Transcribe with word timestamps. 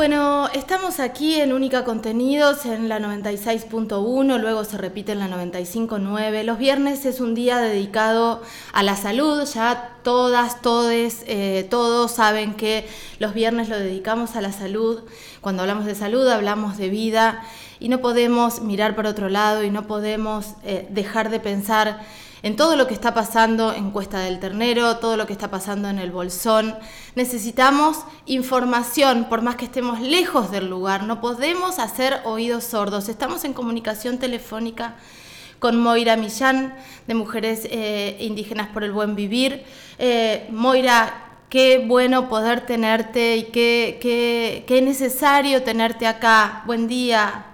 Bueno, 0.00 0.48
estamos 0.54 0.98
aquí 0.98 1.34
en 1.34 1.52
Única 1.52 1.84
Contenidos 1.84 2.64
en 2.64 2.88
la 2.88 2.98
96.1, 3.00 4.38
luego 4.38 4.64
se 4.64 4.78
repite 4.78 5.12
en 5.12 5.18
la 5.18 5.28
95.9. 5.28 6.42
Los 6.42 6.56
viernes 6.56 7.04
es 7.04 7.20
un 7.20 7.34
día 7.34 7.58
dedicado 7.58 8.40
a 8.72 8.82
la 8.82 8.96
salud, 8.96 9.44
ya 9.44 9.98
todas, 10.02 10.62
todes, 10.62 11.22
eh, 11.26 11.66
todos 11.68 12.12
saben 12.12 12.54
que 12.54 12.88
los 13.18 13.34
viernes 13.34 13.68
lo 13.68 13.78
dedicamos 13.78 14.36
a 14.36 14.40
la 14.40 14.52
salud. 14.52 15.02
Cuando 15.42 15.60
hablamos 15.60 15.84
de 15.84 15.94
salud 15.94 16.26
hablamos 16.28 16.78
de 16.78 16.88
vida 16.88 17.42
y 17.78 17.90
no 17.90 18.00
podemos 18.00 18.62
mirar 18.62 18.96
por 18.96 19.04
otro 19.04 19.28
lado 19.28 19.64
y 19.64 19.70
no 19.70 19.86
podemos 19.86 20.54
eh, 20.64 20.86
dejar 20.88 21.28
de 21.28 21.40
pensar 21.40 22.00
en 22.42 22.56
todo 22.56 22.76
lo 22.76 22.86
que 22.86 22.94
está 22.94 23.14
pasando 23.14 23.72
en 23.72 23.90
Cuesta 23.90 24.20
del 24.20 24.40
Ternero, 24.40 24.96
todo 24.96 25.16
lo 25.16 25.26
que 25.26 25.32
está 25.32 25.50
pasando 25.50 25.88
en 25.88 25.98
el 25.98 26.10
Bolsón. 26.10 26.74
Necesitamos 27.14 27.98
información, 28.26 29.26
por 29.28 29.42
más 29.42 29.56
que 29.56 29.66
estemos 29.66 30.00
lejos 30.00 30.50
del 30.50 30.68
lugar, 30.68 31.04
no 31.04 31.20
podemos 31.20 31.78
hacer 31.78 32.20
oídos 32.24 32.64
sordos. 32.64 33.08
Estamos 33.08 33.44
en 33.44 33.52
comunicación 33.52 34.18
telefónica 34.18 34.96
con 35.58 35.78
Moira 35.78 36.16
Millán, 36.16 36.74
de 37.06 37.14
Mujeres 37.14 37.68
eh, 37.70 38.16
Indígenas 38.20 38.68
por 38.68 38.82
el 38.82 38.92
Buen 38.92 39.14
Vivir. 39.14 39.62
Eh, 39.98 40.48
Moira, 40.50 41.36
qué 41.50 41.84
bueno 41.86 42.30
poder 42.30 42.64
tenerte 42.64 43.36
y 43.36 43.42
qué, 43.44 43.98
qué, 44.00 44.64
qué 44.66 44.80
necesario 44.80 45.62
tenerte 45.62 46.06
acá. 46.06 46.62
Buen 46.64 46.88
día. 46.88 47.44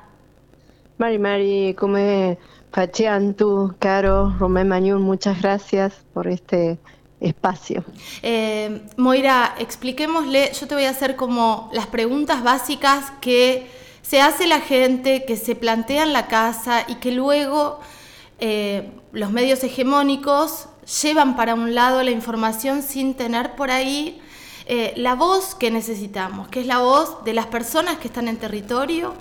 Mari 0.98 1.18
Mari, 1.18 1.74
¿cómo 1.76 1.96
es? 1.96 2.38
Pacheantu, 2.70 3.74
Caro, 3.78 4.34
Romén 4.38 4.68
Mañún, 4.68 5.02
muchas 5.02 5.40
gracias 5.40 5.94
por 6.12 6.26
este 6.26 6.78
espacio. 7.20 7.84
Eh, 8.22 8.82
Moira, 8.96 9.54
expliquémosle, 9.58 10.52
yo 10.52 10.66
te 10.66 10.74
voy 10.74 10.84
a 10.84 10.90
hacer 10.90 11.16
como 11.16 11.70
las 11.72 11.86
preguntas 11.86 12.42
básicas 12.42 13.12
que 13.20 13.66
se 14.02 14.20
hace 14.20 14.46
la 14.46 14.60
gente, 14.60 15.24
que 15.24 15.36
se 15.36 15.54
plantea 15.54 16.04
en 16.04 16.12
la 16.12 16.28
casa 16.28 16.84
y 16.86 16.96
que 16.96 17.12
luego 17.12 17.80
eh, 18.38 18.90
los 19.12 19.32
medios 19.32 19.64
hegemónicos 19.64 20.68
llevan 21.02 21.36
para 21.36 21.54
un 21.54 21.74
lado 21.74 22.02
la 22.02 22.10
información 22.10 22.82
sin 22.82 23.14
tener 23.14 23.56
por 23.56 23.70
ahí 23.70 24.20
eh, 24.66 24.92
la 24.96 25.14
voz 25.14 25.54
que 25.54 25.70
necesitamos, 25.70 26.48
que 26.48 26.60
es 26.60 26.66
la 26.66 26.78
voz 26.78 27.24
de 27.24 27.32
las 27.32 27.46
personas 27.46 27.98
que 27.98 28.08
están 28.08 28.28
en 28.28 28.36
territorio 28.36 29.14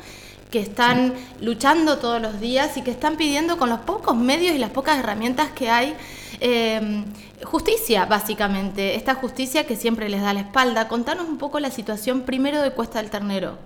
que 0.55 0.61
están 0.61 1.13
luchando 1.41 1.97
todos 1.97 2.21
los 2.21 2.39
días 2.39 2.77
y 2.77 2.81
que 2.81 2.89
están 2.89 3.17
pidiendo 3.17 3.57
con 3.57 3.67
los 3.67 3.79
pocos 3.79 4.15
medios 4.15 4.55
y 4.55 4.57
las 4.57 4.69
pocas 4.69 4.97
herramientas 4.97 5.49
que 5.49 5.69
hay 5.69 5.93
eh, 6.39 7.03
justicia, 7.43 8.05
básicamente, 8.05 8.95
esta 8.95 9.15
justicia 9.15 9.67
que 9.67 9.75
siempre 9.75 10.07
les 10.07 10.21
da 10.21 10.33
la 10.33 10.39
espalda. 10.39 10.87
Contanos 10.87 11.27
un 11.27 11.37
poco 11.39 11.59
la 11.59 11.71
situación 11.71 12.21
primero 12.21 12.61
de 12.61 12.71
Cuesta 12.71 13.01
del 13.01 13.11
Ternero. 13.11 13.57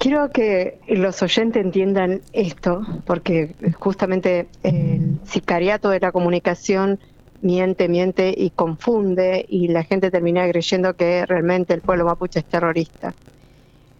Quiero 0.00 0.28
que 0.30 0.80
los 0.88 1.22
oyentes 1.22 1.64
entiendan 1.64 2.20
esto, 2.32 2.84
porque 3.06 3.54
justamente 3.78 4.48
el 4.64 5.20
sicariato 5.24 5.90
de 5.90 6.00
la 6.00 6.10
comunicación 6.10 6.98
miente, 7.42 7.88
miente 7.88 8.34
y 8.36 8.50
confunde 8.50 9.46
y 9.48 9.68
la 9.68 9.84
gente 9.84 10.10
termina 10.10 10.48
creyendo 10.48 10.96
que 10.96 11.24
realmente 11.26 11.74
el 11.74 11.80
pueblo 11.80 12.06
mapuche 12.06 12.40
es 12.40 12.44
terrorista. 12.44 13.14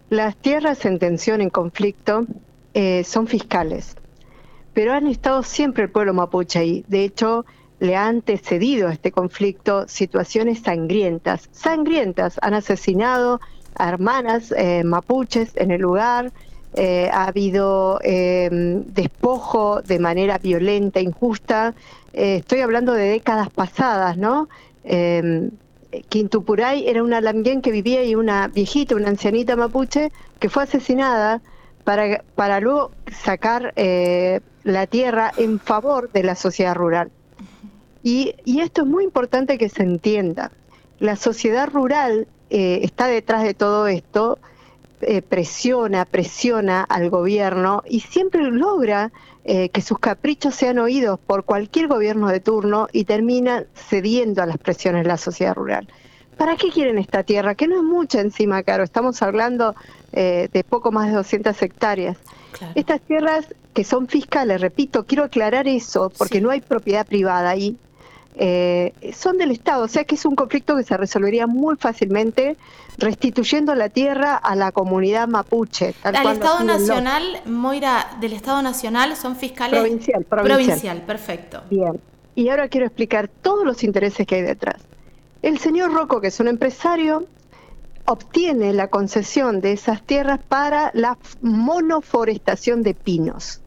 Las 0.09 0.35
tierras 0.35 0.85
en 0.85 0.99
tensión, 0.99 1.41
en 1.41 1.49
conflicto, 1.49 2.25
eh, 2.73 3.03
son 3.03 3.27
fiscales, 3.27 3.95
pero 4.73 4.93
han 4.93 5.07
estado 5.07 5.43
siempre 5.43 5.83
el 5.83 5.91
pueblo 5.91 6.13
mapuche 6.13 6.59
ahí. 6.59 6.85
De 6.87 7.03
hecho, 7.03 7.45
le 7.79 7.95
ha 7.95 8.07
antecedido 8.07 8.87
a 8.87 8.93
este 8.93 9.11
conflicto 9.11 9.87
situaciones 9.87 10.59
sangrientas. 10.59 11.49
Sangrientas, 11.51 12.39
han 12.41 12.53
asesinado 12.53 13.39
a 13.75 13.89
hermanas 13.89 14.53
eh, 14.55 14.83
mapuches 14.83 15.51
en 15.55 15.71
el 15.71 15.81
lugar, 15.81 16.31
eh, 16.75 17.09
ha 17.11 17.25
habido 17.25 17.99
em, 18.03 18.83
despojo 18.85 19.81
de 19.81 19.99
manera 19.99 20.37
violenta, 20.37 20.99
injusta. 20.99 21.75
estoy 22.13 22.61
hablando 22.61 22.93
de 22.93 23.09
décadas 23.09 23.49
pasadas, 23.49 24.17
¿no? 24.17 24.47
Quintupuray 26.09 26.87
era 26.87 27.03
una 27.03 27.21
lamguén 27.21 27.61
que 27.61 27.71
vivía 27.71 28.03
y 28.03 28.15
una 28.15 28.47
viejita, 28.47 28.95
una 28.95 29.09
ancianita 29.09 29.55
mapuche, 29.55 30.11
que 30.39 30.49
fue 30.49 30.63
asesinada 30.63 31.41
para, 31.83 32.23
para 32.35 32.59
luego 32.59 32.91
sacar 33.11 33.73
eh, 33.75 34.41
la 34.63 34.87
tierra 34.87 35.31
en 35.37 35.59
favor 35.59 36.11
de 36.11 36.23
la 36.23 36.35
sociedad 36.35 36.75
rural. 36.75 37.11
Y, 38.03 38.35
esto 38.45 38.81
es 38.81 38.87
muy 38.87 39.03
importante 39.05 39.57
que 39.57 39.69
se 39.69 39.83
entienda. 39.83 40.51
La 40.99 41.15
sociedad 41.15 41.69
rural 41.69 42.27
eh, 42.49 42.81
está 42.83 43.07
detrás 43.07 43.43
de 43.43 43.53
todo 43.53 43.87
esto, 43.87 44.39
eh, 45.01 45.21
presiona, 45.21 46.05
presiona 46.05 46.83
al 46.83 47.09
gobierno 47.09 47.83
y 47.87 48.01
siempre 48.01 48.43
logra 48.43 49.11
que 49.45 49.81
sus 49.81 49.99
caprichos 49.99 50.55
sean 50.55 50.79
oídos 50.79 51.19
por 51.19 51.43
cualquier 51.43 51.89
gobierno 51.89 52.29
de 52.29 52.39
turno 52.39 52.87
y 52.93 53.03
termina 53.03 53.65
cediendo 53.75 54.41
a 54.41 54.45
las 54.45 54.57
presiones 54.57 55.03
de 55.03 55.09
la 55.09 55.17
sociedad 55.17 55.53
rural. 55.53 55.85
¿Para 56.37 56.55
qué 56.55 56.69
quieren 56.69 56.97
esta 56.97 57.23
tierra? 57.23 57.55
Que 57.55 57.67
no 57.67 57.77
es 57.77 57.83
mucha 57.83 58.19
encima, 58.19 58.63
Caro. 58.63 58.83
Estamos 58.83 59.21
hablando 59.21 59.75
eh, 60.11 60.49
de 60.51 60.63
poco 60.63 60.91
más 60.91 61.07
de 61.07 61.15
200 61.15 61.61
hectáreas. 61.61 62.17
Estas 62.75 63.01
tierras 63.01 63.47
que 63.73 63.83
son 63.83 64.07
fiscales, 64.07 64.61
repito, 64.61 65.05
quiero 65.05 65.23
aclarar 65.23 65.67
eso, 65.67 66.11
porque 66.17 66.39
no 66.39 66.51
hay 66.51 66.61
propiedad 66.61 67.05
privada 67.05 67.49
ahí, 67.49 67.77
eh, 68.35 68.93
son 69.13 69.37
del 69.37 69.51
Estado, 69.51 69.83
o 69.83 69.87
sea 69.87 70.03
que 70.05 70.15
es 70.15 70.25
un 70.25 70.35
conflicto 70.35 70.75
que 70.75 70.83
se 70.83 70.97
resolvería 70.97 71.47
muy 71.47 71.75
fácilmente 71.75 72.57
restituyendo 72.97 73.75
la 73.75 73.89
tierra 73.89 74.35
a 74.35 74.55
la 74.55 74.71
comunidad 74.71 75.27
mapuche. 75.27 75.95
Al 76.03 76.15
Estado 76.27 76.63
Nacional, 76.63 77.41
Moira, 77.45 78.17
del 78.19 78.33
Estado 78.33 78.61
Nacional 78.61 79.15
son 79.15 79.35
fiscales. 79.35 79.79
Provincial, 79.79 80.23
provincial. 80.23 80.57
Provincial, 80.57 81.01
perfecto. 81.01 81.63
Bien. 81.69 81.99
Y 82.35 82.49
ahora 82.49 82.67
quiero 82.67 82.87
explicar 82.87 83.27
todos 83.27 83.65
los 83.65 83.83
intereses 83.83 84.25
que 84.25 84.35
hay 84.35 84.41
detrás. 84.41 84.81
El 85.41 85.59
señor 85.59 85.93
Rocco, 85.93 86.21
que 86.21 86.27
es 86.27 86.39
un 86.39 86.47
empresario, 86.47 87.27
obtiene 88.05 88.73
la 88.73 88.87
concesión 88.87 89.61
de 89.61 89.73
esas 89.73 90.01
tierras 90.01 90.39
para 90.47 90.91
la 90.93 91.17
monoforestación 91.41 92.81
de 92.81 92.93
pinos. 92.93 93.61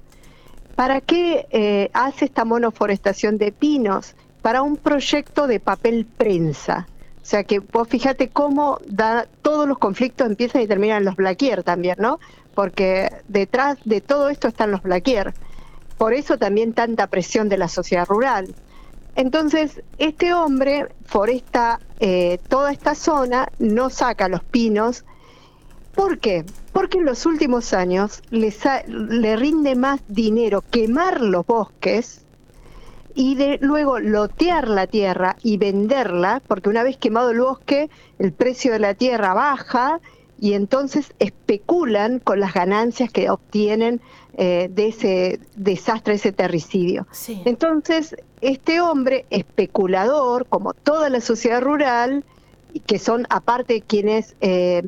¿Para 0.74 1.00
qué 1.00 1.46
eh, 1.50 1.90
hace 1.94 2.26
esta 2.26 2.44
monoforestación 2.44 3.38
de 3.38 3.52
pinos? 3.52 4.14
Para 4.46 4.62
un 4.62 4.76
proyecto 4.76 5.48
de 5.48 5.58
papel 5.58 6.06
prensa. 6.06 6.86
O 7.20 7.24
sea 7.24 7.42
que 7.42 7.58
vos 7.58 7.88
fíjate 7.88 8.28
cómo 8.28 8.78
da, 8.86 9.26
todos 9.42 9.66
los 9.66 9.76
conflictos 9.76 10.24
empiezan 10.24 10.62
y 10.62 10.68
terminan 10.68 11.04
los 11.04 11.16
Blaquier 11.16 11.64
también, 11.64 11.96
¿no? 11.98 12.20
Porque 12.54 13.10
detrás 13.26 13.76
de 13.84 14.00
todo 14.00 14.28
esto 14.28 14.46
están 14.46 14.70
los 14.70 14.84
Blaquier. 14.84 15.34
Por 15.98 16.14
eso 16.14 16.38
también 16.38 16.74
tanta 16.74 17.08
presión 17.08 17.48
de 17.48 17.58
la 17.58 17.66
sociedad 17.66 18.06
rural. 18.06 18.54
Entonces, 19.16 19.82
este 19.98 20.32
hombre 20.32 20.94
foresta 21.06 21.80
eh, 21.98 22.38
toda 22.46 22.70
esta 22.70 22.94
zona, 22.94 23.48
no 23.58 23.90
saca 23.90 24.28
los 24.28 24.44
pinos. 24.44 25.04
¿Por 25.92 26.20
qué? 26.20 26.44
Porque 26.72 26.98
en 26.98 27.04
los 27.04 27.26
últimos 27.26 27.72
años 27.72 28.22
le, 28.30 29.36
rinde 29.36 29.74
más 29.74 30.02
dinero 30.06 30.62
quemar 30.70 31.20
los 31.20 31.44
bosques 31.44 32.25
y 33.16 33.34
de, 33.34 33.58
luego 33.62 33.98
lotear 33.98 34.68
la 34.68 34.86
tierra 34.86 35.36
y 35.42 35.56
venderla, 35.56 36.42
porque 36.46 36.68
una 36.68 36.82
vez 36.82 36.98
quemado 36.98 37.30
el 37.30 37.40
bosque, 37.40 37.88
el 38.18 38.32
precio 38.32 38.72
de 38.72 38.78
la 38.78 38.92
tierra 38.92 39.32
baja 39.32 40.00
y 40.38 40.52
entonces 40.52 41.14
especulan 41.18 42.18
con 42.18 42.40
las 42.40 42.52
ganancias 42.52 43.10
que 43.10 43.30
obtienen 43.30 44.02
eh, 44.36 44.68
de 44.70 44.88
ese 44.88 45.40
desastre, 45.56 46.14
ese 46.14 46.30
terricidio. 46.30 47.06
Entonces, 47.46 48.14
este 48.42 48.82
hombre 48.82 49.24
especulador, 49.30 50.46
como 50.46 50.74
toda 50.74 51.08
la 51.08 51.22
sociedad 51.22 51.62
rural, 51.62 52.22
que 52.84 52.98
son 52.98 53.26
aparte 53.30 53.80
quienes 53.80 54.36
eh, 54.42 54.82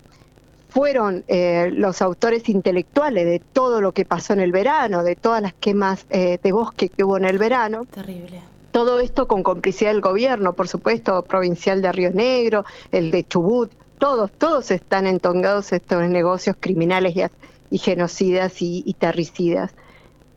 fueron 0.69 1.25
eh, 1.29 1.70
los 1.73 2.03
autores 2.03 2.49
intelectuales 2.49 3.25
de 3.25 3.41
todo 3.41 3.81
lo 3.81 3.93
que 3.93 4.05
pasó 4.05 4.32
en 4.32 4.41
el 4.41 4.53
verano, 4.53 5.03
de 5.03 5.17
todas 5.17 5.43
las 5.43 5.55
quemas 5.55 6.06
de 6.09 6.53
bosque 6.53 6.88
que 6.88 7.05
hubo 7.05 7.17
en 7.17 7.25
el 7.25 7.38
verano. 7.38 7.87
Terrible. 7.87 8.41
Todo 8.70 9.00
esto 9.00 9.26
con 9.26 9.43
complicidad 9.43 9.93
del 9.93 10.03
gobierno, 10.03 10.53
por 10.53 10.69
supuesto, 10.69 11.23
provincial 11.23 11.81
de 11.81 11.91
Río 11.91 12.11
Negro, 12.11 12.65
el 12.93 13.11
de 13.11 13.26
Chubut, 13.26 13.73
todos, 13.99 14.31
todos 14.31 14.70
están 14.70 15.06
entongados 15.06 15.73
estos 15.73 16.06
negocios 16.09 16.56
criminales 16.61 17.17
y 17.17 17.23
y 17.70 17.79
genocidas 17.79 18.55
y, 18.61 18.94
terricidas. 18.99 19.73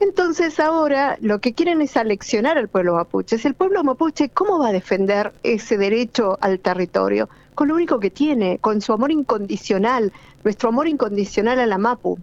Entonces 0.01 0.59
ahora 0.59 1.15
lo 1.21 1.41
que 1.41 1.53
quieren 1.53 1.79
es 1.79 1.95
aleccionar 1.95 2.57
al 2.57 2.69
pueblo 2.69 2.95
mapuche. 2.95 3.35
Es 3.35 3.45
el 3.45 3.53
pueblo 3.53 3.83
mapuche, 3.83 4.29
¿cómo 4.29 4.57
va 4.57 4.69
a 4.69 4.71
defender 4.71 5.31
ese 5.43 5.77
derecho 5.77 6.39
al 6.41 6.59
territorio? 6.59 7.29
Con 7.53 7.67
lo 7.67 7.75
único 7.75 7.99
que 7.99 8.09
tiene, 8.09 8.57
con 8.57 8.81
su 8.81 8.93
amor 8.93 9.11
incondicional, 9.11 10.11
nuestro 10.43 10.69
amor 10.69 10.87
incondicional 10.87 11.59
a 11.59 11.67
la 11.67 11.77
Mapu. 11.77 12.17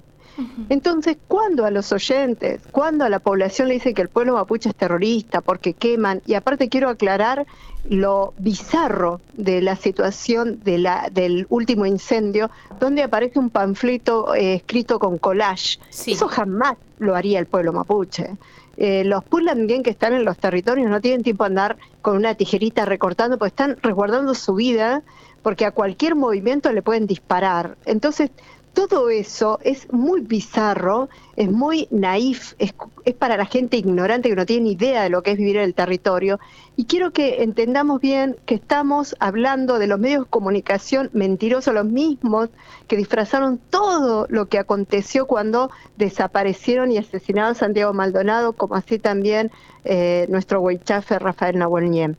Entonces, 0.69 1.17
cuando 1.27 1.65
a 1.65 1.71
los 1.71 1.93
oyentes, 1.93 2.61
cuando 2.71 3.05
a 3.05 3.09
la 3.09 3.19
población 3.19 3.69
le 3.69 3.75
dicen 3.75 3.95
que 3.95 4.03
el 4.03 4.09
pueblo 4.09 4.35
mapuche 4.35 4.69
es 4.69 4.75
terrorista 4.75 5.41
porque 5.41 5.75
queman, 5.75 6.23
y 6.27 6.35
aparte 6.35 6.69
quiero 6.69 6.89
aclarar 6.89 7.47
lo 7.89 8.35
bizarro 8.39 9.21
de 9.35 9.63
la 9.63 9.77
situación 9.77 10.61
de 10.63 10.79
la, 10.79 11.09
del 11.13 11.47
último 11.49 11.87
incendio, 11.87 12.51
donde 12.79 13.03
aparece 13.03 13.39
un 13.39 13.51
panfleto 13.51 14.35
eh, 14.35 14.55
escrito 14.55 14.99
con 14.99 15.19
collage. 15.19 15.79
Eso 15.91 16.29
jamás 16.29 16.75
lo 16.99 17.15
haría 17.15 17.39
el 17.39 17.47
pueblo 17.47 17.73
mapuche. 17.73 18.37
Eh, 18.77 19.03
los 19.05 19.25
bien 19.67 19.83
que 19.83 19.91
están 19.91 20.13
en 20.13 20.25
los 20.25 20.39
territorios 20.39 20.89
no 20.89 21.01
tienen 21.01 21.25
tiempo 21.25 21.45
de 21.45 21.49
andar 21.49 21.77
con 22.01 22.17
una 22.17 22.35
tijerita 22.35 22.85
recortando, 22.85 23.37
porque 23.37 23.49
están 23.49 23.77
resguardando 23.83 24.35
su 24.35 24.55
vida, 24.55 25.03
porque 25.43 25.65
a 25.65 25.73
cualquier 25.73 26.15
movimiento 26.15 26.71
le 26.73 26.83
pueden 26.83 27.07
disparar. 27.07 27.77
Entonces, 27.87 28.31
todo 28.73 29.11
eso 29.11 29.59
es 29.63 29.93
muy 29.93 30.21
bizarro, 30.21 31.09
es 31.37 31.51
muy 31.51 31.89
naif, 31.91 32.55
es, 32.59 32.73
para 33.15 33.37
la 33.37 33.47
gente 33.47 33.77
ignorante 33.77 34.29
que 34.29 34.37
no 34.37 34.47
tiene 34.47 34.65
ni 34.65 34.73
idea 34.73 35.03
de 35.03 35.11
lo 35.11 35.23
que 35.23 35.33
es 35.33 35.39
vivir 35.39 35.57
en 35.57 35.65
el 35.65 35.75
territorio. 35.75 36.39
Y 36.77 36.85
quiero 36.85 37.13
que 37.13 37.43
entendamos 37.43 38.01
bien 38.01 38.37
que 38.47 38.55
estamos 38.55 39.17
hablando 39.19 39.79
de 39.79 39.87
los 39.87 39.99
medios 39.99 40.25
de 40.25 40.31
comunicación 40.31 41.11
mentirosos, 41.13 41.75
los 41.75 41.87
mismos 41.87 42.51
que 42.87 42.97
disfrazaron 42.97 43.59
todo 43.71 44.27
lo 44.29 44.47
que 44.47 44.59
aconteció 44.59 45.27
cuando 45.27 45.71
desaparecieron 45.97 46.93
y 46.93 46.99
asesinaron 46.99 47.53
a 47.53 47.55
Santiago 47.55 47.93
Maldonado, 47.93 48.53
como 48.53 48.77
así 48.77 48.99
también 48.99 49.51
eh, 49.85 50.27
nuestro 50.29 50.61
huichafe 50.61 51.19
Rafael 51.19 51.59
Nahuel 51.59 51.91
Niem. 51.91 52.15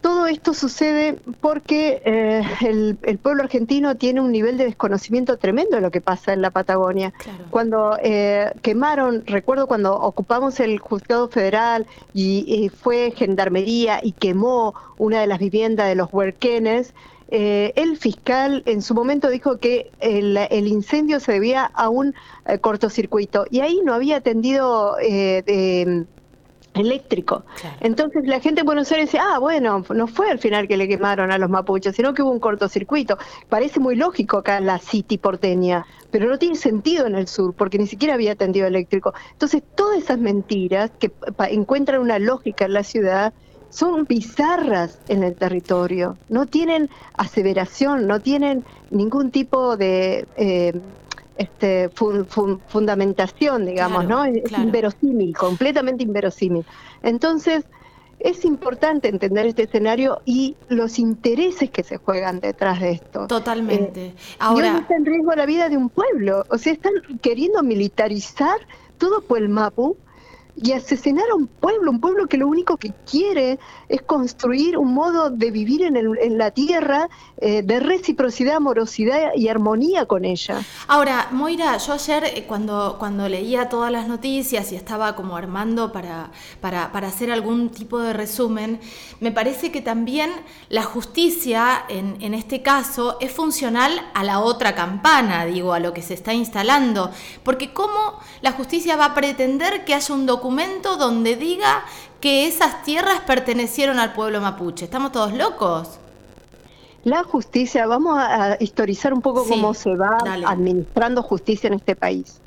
Todo 0.00 0.26
esto 0.26 0.54
sucede 0.54 1.18
porque 1.40 2.00
eh, 2.06 2.42
el, 2.62 3.18
pueblo 3.18 3.42
argentino 3.42 3.96
tiene 3.96 4.22
un 4.22 4.32
nivel 4.32 4.56
de 4.56 4.64
desconocimiento 4.64 5.36
tremendo 5.36 5.76
de 5.76 5.82
lo 5.82 5.90
que 5.90 6.00
pasa 6.00 6.32
en 6.32 6.40
la 6.40 6.50
Patagonia. 6.50 7.12
Cuando 7.50 7.98
eh, 8.02 8.50
quemaron, 8.62 9.24
recuerdo 9.26 9.66
cuando 9.66 9.94
ocupamos 9.94 10.58
el 10.60 10.78
juzgado 10.78 11.28
federal 11.28 11.86
y, 12.14 12.70
fue 12.70 13.12
gendarmería 13.14 14.00
y 14.02 14.12
quemó 14.12 14.74
una 14.96 15.20
de 15.20 15.26
las 15.26 15.38
viviendas 15.38 15.88
de 15.88 15.94
los 15.96 16.10
huerquenes, 16.12 16.94
eh, 17.28 17.72
el 17.76 17.98
fiscal 17.98 18.62
en 18.66 18.80
su 18.82 18.94
momento 18.94 19.28
dijo 19.28 19.58
que 19.58 19.90
el, 20.00 20.36
el 20.36 20.66
incendio 20.66 21.20
se 21.20 21.32
debía 21.32 21.64
a 21.64 21.90
un 21.90 22.14
cortocircuito 22.62 23.44
y 23.50 23.60
ahí 23.60 23.80
no 23.84 23.92
había 23.92 24.16
atendido 24.16 24.96
de 24.96 26.06
eléctrico. 26.80 27.44
Entonces 27.80 28.26
la 28.26 28.40
gente 28.40 28.60
en 28.60 28.66
Buenos 28.66 28.90
Aires 28.90 29.10
dice, 29.10 29.22
ah, 29.22 29.38
bueno, 29.38 29.84
no 29.90 30.06
fue 30.06 30.30
al 30.30 30.38
final 30.38 30.66
que 30.66 30.76
le 30.76 30.88
quemaron 30.88 31.30
a 31.30 31.38
los 31.38 31.50
mapuches, 31.50 31.94
sino 31.94 32.14
que 32.14 32.22
hubo 32.22 32.30
un 32.30 32.40
cortocircuito. 32.40 33.18
Parece 33.48 33.80
muy 33.80 33.96
lógico 33.96 34.38
acá 34.38 34.58
en 34.58 34.66
la 34.66 34.78
City 34.78 35.18
porteña, 35.18 35.86
pero 36.10 36.28
no 36.28 36.38
tiene 36.38 36.56
sentido 36.56 37.06
en 37.06 37.14
el 37.14 37.28
sur, 37.28 37.54
porque 37.54 37.78
ni 37.78 37.86
siquiera 37.86 38.14
había 38.14 38.34
tendido 38.34 38.66
eléctrico. 38.66 39.14
Entonces 39.32 39.62
todas 39.74 39.98
esas 39.98 40.18
mentiras 40.18 40.90
que 40.98 41.12
encuentran 41.50 42.00
una 42.00 42.18
lógica 42.18 42.64
en 42.64 42.72
la 42.72 42.82
ciudad, 42.82 43.32
son 43.70 44.04
bizarras 44.04 44.98
en 45.08 45.22
el 45.22 45.36
territorio, 45.36 46.18
no 46.28 46.46
tienen 46.46 46.90
aseveración, 47.16 48.06
no 48.06 48.20
tienen 48.20 48.64
ningún 48.90 49.30
tipo 49.30 49.76
de 49.76 50.26
eh, 50.36 50.72
este, 51.40 51.88
fundamentación, 51.88 53.64
digamos, 53.64 54.06
¿no? 54.06 54.24
Es 54.26 54.52
inverosímil, 54.52 55.34
completamente 55.34 56.04
inverosímil. 56.04 56.66
Entonces, 57.02 57.64
es 58.18 58.44
importante 58.44 59.08
entender 59.08 59.46
este 59.46 59.62
escenario 59.62 60.20
y 60.26 60.54
los 60.68 60.98
intereses 60.98 61.70
que 61.70 61.82
se 61.82 61.96
juegan 61.96 62.40
detrás 62.40 62.80
de 62.80 62.90
esto. 62.90 63.26
Totalmente. 63.26 64.08
Eh, 64.08 64.14
Ahora 64.38 64.78
está 64.80 64.96
en 64.96 65.06
riesgo 65.06 65.34
la 65.34 65.46
vida 65.46 65.70
de 65.70 65.78
un 65.78 65.88
pueblo. 65.88 66.44
O 66.50 66.58
sea, 66.58 66.74
están 66.74 66.92
queriendo 67.22 67.62
militarizar 67.62 68.58
todo 68.98 69.22
por 69.22 69.38
el 69.38 69.48
Mapu 69.48 69.96
y 70.62 70.72
asesinar 70.72 71.24
a 71.30 71.34
un 71.34 71.46
pueblo, 71.46 71.90
un 71.90 72.00
pueblo 72.00 72.26
que 72.26 72.36
lo 72.36 72.46
único 72.46 72.76
que 72.76 72.92
quiere 73.10 73.58
es 73.88 74.02
construir 74.02 74.76
un 74.76 74.92
modo 74.92 75.30
de 75.30 75.50
vivir 75.50 75.82
en, 75.82 75.96
en 75.96 76.38
la 76.38 76.50
tierra 76.50 77.08
eh, 77.38 77.62
de 77.62 77.80
reciprocidad, 77.80 78.56
amorosidad 78.56 79.30
y 79.34 79.48
armonía 79.48 80.04
con 80.04 80.24
ella. 80.24 80.62
Ahora, 80.86 81.28
Moira, 81.30 81.78
yo 81.78 81.94
ayer 81.94 82.24
eh, 82.24 82.44
cuando, 82.46 82.96
cuando 82.98 83.28
leía 83.28 83.70
todas 83.70 83.90
las 83.90 84.06
noticias 84.06 84.70
y 84.72 84.76
estaba 84.76 85.16
como 85.16 85.36
armando 85.36 85.92
para, 85.92 86.30
para, 86.60 86.92
para 86.92 87.08
hacer 87.08 87.30
algún 87.30 87.70
tipo 87.70 87.98
de 87.98 88.12
resumen, 88.12 88.80
me 89.20 89.32
parece 89.32 89.72
que 89.72 89.80
también 89.80 90.30
la 90.68 90.82
justicia 90.82 91.84
en, 91.88 92.18
en 92.20 92.34
este 92.34 92.60
caso 92.60 93.16
es 93.20 93.32
funcional 93.32 93.92
a 94.12 94.24
la 94.24 94.40
otra 94.40 94.74
campana, 94.74 95.46
digo, 95.46 95.72
a 95.72 95.80
lo 95.80 95.94
que 95.94 96.02
se 96.02 96.14
está 96.14 96.34
instalando, 96.34 97.10
porque 97.44 97.72
cómo 97.72 98.18
la 98.42 98.52
justicia 98.52 98.96
va 98.96 99.06
a 99.06 99.14
pretender 99.14 99.84
que 99.86 99.94
haya 99.94 100.14
un 100.14 100.26
documento 100.26 100.49
donde 100.98 101.36
diga 101.36 101.84
que 102.20 102.46
esas 102.46 102.82
tierras 102.82 103.20
pertenecieron 103.20 103.98
al 103.98 104.12
pueblo 104.12 104.40
mapuche. 104.40 104.84
¿Estamos 104.84 105.12
todos 105.12 105.32
locos? 105.32 105.98
La 107.04 107.22
justicia, 107.22 107.86
vamos 107.86 108.18
a 108.18 108.56
historizar 108.60 109.14
un 109.14 109.22
poco 109.22 109.46
cómo 109.46 109.72
se 109.72 109.94
va 109.94 110.18
administrando 110.46 111.22
justicia 111.22 111.68
en 111.68 111.74
este 111.74 111.96
país. 111.96 112.40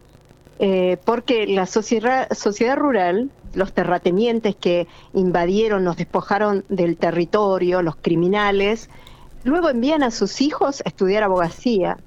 Eh, 0.59 0.97
porque 1.05 1.47
la 1.47 1.65
sociedad, 1.65 2.31
sociedad 2.33 2.77
rural, 2.77 3.31
los 3.53 3.73
terratenientes 3.73 4.55
que 4.55 4.87
invadieron, 5.13 5.83
nos 5.83 5.97
despojaron 5.97 6.65
del 6.69 6.97
territorio, 6.97 7.81
los 7.81 7.95
criminales, 7.95 8.89
luego 9.43 9.69
envían 9.69 10.03
a 10.03 10.11
sus 10.11 10.41
hijos 10.41 10.81
a 10.85 10.89
estudiar 10.89 11.23
abogacía. 11.23 11.97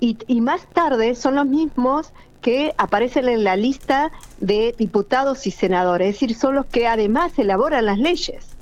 Y, 0.00 0.18
y, 0.26 0.40
más 0.40 0.66
tarde 0.66 1.14
son 1.14 1.36
los 1.36 1.46
mismos 1.46 2.12
que 2.42 2.74
aparecen 2.78 3.28
en 3.28 3.44
la 3.44 3.56
lista 3.56 4.12
de 4.40 4.74
diputados 4.76 5.46
y 5.46 5.50
senadores, 5.50 6.08
es 6.08 6.20
decir, 6.20 6.36
son 6.36 6.54
los 6.54 6.66
que 6.66 6.86
además 6.86 7.38
elaboran 7.38 7.86
las 7.86 7.98
leyes. 7.98 8.56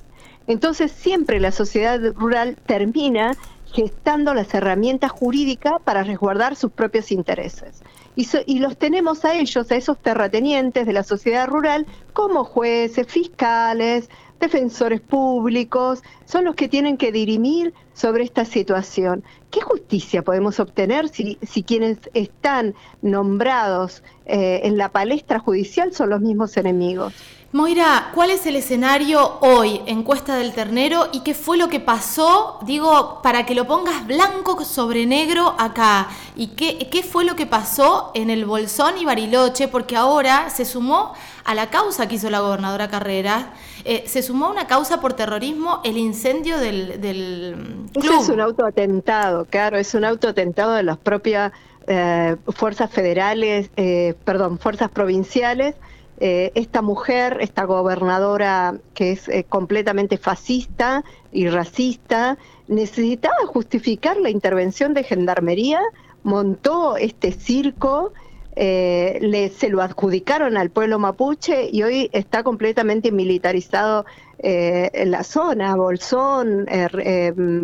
Entonces 0.47 0.93
siempre 0.93 1.41
la 1.41 1.53
sociedad 1.53 2.01
rural 2.15 2.57
termina 2.67 3.37
gestando 3.75 4.35
las 4.35 4.55
herramientas 4.55 5.11
jurídicas 5.11 5.75
para 5.83 6.05
resguardar 6.05 6.55
sus 6.55 6.71
propios 6.71 7.11
intereses. 7.11 7.83
Y, 8.15 8.27
y, 8.47 8.61
los 8.61 8.77
tenemos 8.77 9.25
a 9.25 9.35
ellos, 9.35 9.71
a 9.73 9.75
esos 9.75 9.99
terratenientes 9.99 10.87
de 10.87 10.93
la 10.93 11.03
sociedad 11.03 11.49
rural, 11.49 11.85
como 12.13 12.45
jueces, 12.45 13.09
fiscales, 13.09 14.09
defensores 14.39 15.01
públicos, 15.01 16.05
son 16.25 16.45
los 16.45 16.55
que 16.55 16.69
tienen 16.69 16.97
que 16.97 17.11
dirimir 17.11 17.75
sobre 17.93 18.23
esta 18.23 18.45
situación. 18.45 19.25
¿Qué 19.51 19.61
justicia 19.61 20.23
podemos 20.23 20.61
obtener 20.61 21.09
si, 21.09 21.39
si 21.43 21.65
quienes 21.65 21.99
están 22.15 22.75
nombrados 23.03 24.05
eh, 24.27 24.61
en 24.63 24.77
la 24.77 24.91
palestra 24.91 25.41
judicial 25.41 25.93
son 25.93 26.11
los 26.11 26.21
mismos 26.21 26.57
enemigos? 26.57 27.13
Moira, 27.55 28.11
¿cuál 28.13 28.31
es 28.31 28.47
el 28.47 28.57
escenario 28.57 29.39
hoy, 29.39 29.81
encuesta 29.87 30.35
del 30.35 30.53
ternero, 30.55 31.07
y 31.13 31.21
qué 31.21 31.35
fue 31.35 31.57
lo 31.57 31.69
que 31.69 31.79
pasó, 31.79 32.59
digo, 32.67 33.21
para 33.23 33.47
que 33.47 33.55
lo 33.55 33.65
pongas 33.65 34.05
blanco 34.09 34.65
sobre 34.65 35.07
negro 35.07 35.55
acá? 35.57 36.09
¿Y 36.35 36.49
qué, 36.49 36.89
qué 36.91 37.05
fue 37.05 37.25
lo 37.25 37.37
que 37.37 37.47
pasó 37.47 38.11
en 38.17 38.29
el 38.29 38.45
Bolsón 38.45 38.99
y 38.99 39.05
Bariloche? 39.05 39.69
Porque 39.69 39.95
ahora 39.95 40.51
se 40.51 40.65
sumó 40.65 41.15
a 41.45 41.55
la 41.55 41.71
causa 41.71 42.09
que 42.09 42.17
hizo 42.17 42.29
la 42.29 42.41
gobernadora 42.41 42.89
Carrera, 42.89 43.53
eh, 43.85 44.03
se 44.09 44.25
sumó 44.25 44.47
a 44.47 44.51
una 44.51 44.67
causa 44.67 45.01
por 45.01 45.13
terrorismo 45.13 45.81
el 45.85 45.97
incendio 45.97 46.59
del, 46.59 47.01
del 47.01 47.87
club. 47.93 48.21
es 48.21 48.31
un 48.31 48.41
autoatentado, 48.41 49.45
claro, 49.45 49.79
es 49.79 49.95
un 49.95 50.05
autoatentado 50.05 50.73
de 50.73 50.83
las 50.83 50.99
propias 50.99 51.53
eh, 51.87 52.35
fuerzas 52.49 52.91
federales, 52.91 53.71
eh, 53.77 54.15
perdón, 54.25 54.59
fuerzas 54.59 54.91
provinciales 54.91 55.77
eh, 56.21 56.53
esta 56.55 56.81
mujer, 56.81 57.39
esta 57.41 57.65
gobernadora 57.65 58.79
que 58.95 59.13
es 59.13 59.29
eh, 59.29 59.45
completamente 59.49 60.17
fascista 60.17 61.05
y 61.33 61.49
racista, 61.49 62.39
necesitaba 62.69 63.47
justificar 63.47 64.17
la 64.19 64.31
intervención 64.31 64.95
de 64.95 65.03
Gendarmería, 65.03 65.81
montó 66.23 66.97
este 66.97 67.33
circo, 67.33 68.13
eh, 68.55 69.19
le, 69.23 69.49
se 69.49 69.69
lo 69.69 69.83
adjudicaron 69.83 70.57
al 70.57 70.71
pueblo 70.71 71.01
mapuche 71.01 71.69
y 71.73 71.83
hoy 71.83 72.11
está 72.13 72.45
completamente 72.45 73.11
militarizado 73.11 74.07
en 74.47 75.11
la 75.11 75.25
zona, 75.25 75.75
Bolsón, 75.75 76.67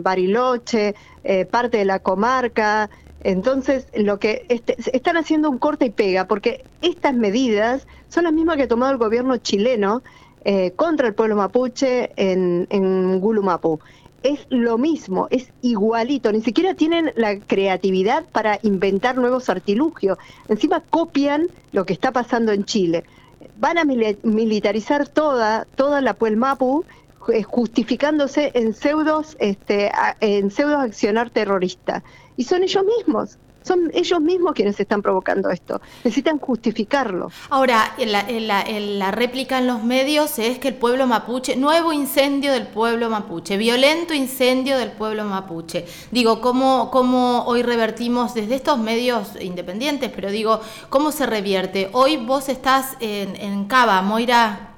Bariloche, 0.03 0.95
parte 1.51 1.77
de 1.77 1.85
la 1.85 1.99
comarca. 1.99 2.89
Entonces, 3.23 3.87
lo 3.95 4.19
que 4.19 4.47
este, 4.49 4.77
están 4.93 5.17
haciendo 5.17 5.51
un 5.51 5.59
corte 5.59 5.87
y 5.87 5.91
pega, 5.91 6.27
porque 6.27 6.65
estas 6.81 7.15
medidas 7.15 7.87
son 8.09 8.25
las 8.25 8.33
mismas 8.33 8.57
que 8.57 8.65
ha 8.65 8.69
tomado 8.69 8.93
el 8.93 8.99
gobierno 8.99 9.37
chileno 9.37 10.03
eh, 10.45 10.73
contra 10.75 11.09
el 11.09 11.15
pueblo 11.15 11.37
mapuche 11.37 12.13
en, 12.17 12.67
en 12.71 13.21
Gulumapu. 13.21 13.81
Es 14.23 14.47
lo 14.51 14.79
mismo, 14.79 15.29
es 15.31 15.51
igualito, 15.63 16.31
ni 16.33 16.43
siquiera 16.43 16.75
tienen 16.75 17.13
la 17.17 17.39
creatividad 17.39 18.25
para 18.33 18.59
inventar 18.63 19.17
nuevos 19.17 19.49
artilugios. 19.49 20.19
Encima 20.49 20.81
copian 20.81 21.49
lo 21.73 21.85
que 21.87 21.95
está 21.95 22.13
pasando 22.13 22.53
en 22.53 22.65
Chile. 22.65 23.05
Van 23.59 23.79
a 23.79 23.85
militarizar 23.85 25.09
toda, 25.09 25.67
toda 25.75 26.01
la 26.01 26.15
Puelmapu 26.15 26.85
eh, 27.33 27.43
justificándose 27.43 28.51
en 28.55 28.73
pseudos, 28.73 29.37
este, 29.41 29.91
en 30.21 30.51
pseudos 30.51 30.81
accionar 30.81 31.29
terrorista. 31.29 32.03
Y 32.41 32.45
son 32.45 32.63
ellos 32.63 32.83
mismos, 32.97 33.39
son 33.61 33.91
ellos 33.93 34.19
mismos 34.19 34.55
quienes 34.55 34.81
están 34.81 35.03
provocando 35.03 35.51
esto. 35.51 35.79
Necesitan 36.05 36.39
justificarlo. 36.39 37.31
Ahora, 37.51 37.95
la, 37.99 39.11
réplica 39.11 39.59
en 39.59 39.67
los 39.67 39.85
medios 39.85 40.39
es 40.39 40.59
que 40.59 40.69
el 40.69 40.75
pueblo 40.77 41.07
mapuche, 41.07 41.55
nuevo 41.57 41.93
incendio 41.93 42.55
del 42.55 42.67
pueblo 42.67 43.11
mapuche, 43.11 43.59
violento 43.59 44.15
incendio 44.15 44.79
del 44.79 44.91
pueblo 44.93 45.25
mapuche. 45.25 45.85
Digo, 46.13 46.41
¿cómo, 46.41 46.91
cómo 46.91 47.45
hoy 47.45 47.63
revertimos 47.63 48.33
desde 48.33 48.55
estos 48.55 48.79
medios 48.79 49.37
independientes, 49.39 50.11
pero 50.11 50.31
digo, 50.31 50.63
¿cómo 50.89 51.13
se 51.13 51.27
revierte? 51.27 51.91
Hoy 51.93 52.17
vos 52.17 52.49
estás 52.49 52.97
en, 53.01 53.37
en 53.37 53.67
Cava, 53.67 54.01
Moira. 54.01 54.77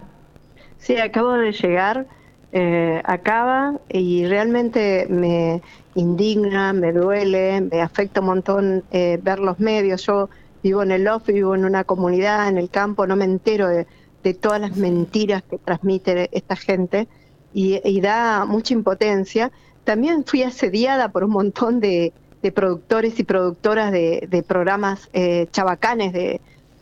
Sí, 0.79 0.97
acabo 0.97 1.35
de 1.35 1.53
llegar 1.53 2.09
eh, 2.55 3.01
a 3.05 3.19
Cava 3.19 3.81
y 3.89 4.27
realmente 4.27 5.07
me 5.09 5.63
indigna, 5.95 6.75
me 6.75 6.93
duele, 6.93 7.63
me 7.63 7.81
afecta 7.81 8.21
un 8.21 8.27
montón 8.27 8.85
eh, 8.91 9.19
ver 9.23 9.39
los 9.39 9.59
medios. 9.59 10.05
Yo 10.05 10.29
vivo 10.63 10.83
en 10.83 10.93
el 10.93 11.09
off, 11.09 11.27
vivo 11.27 11.55
en 11.55 11.65
una 11.65 11.85
comunidad, 11.85 12.49
en 12.49 12.59
el 12.59 12.69
campo, 12.69 13.07
no 13.07 13.17
me 13.17 13.25
entero 13.25 13.69
de, 13.69 13.87
todas 14.35 14.61
las 14.61 14.77
mentiras 14.77 15.43
que 15.43 15.59
transmite 15.59 16.29
esta 16.31 16.55
gente 16.55 17.09
y, 17.53 18.01
da 18.01 18.45
mucha 18.45 18.75
impotencia. 18.75 19.51
También 19.85 20.25
fui 20.25 20.43
asediada 20.43 21.09
por 21.09 21.25
un 21.25 21.31
montón 21.31 21.81
de, 21.81 22.13
productores 22.55 23.19
y 23.19 23.25
productoras 23.25 23.91
de, 23.93 24.45
programas 24.47 25.09
eh, 25.13 25.49
chabacanes 25.53 26.13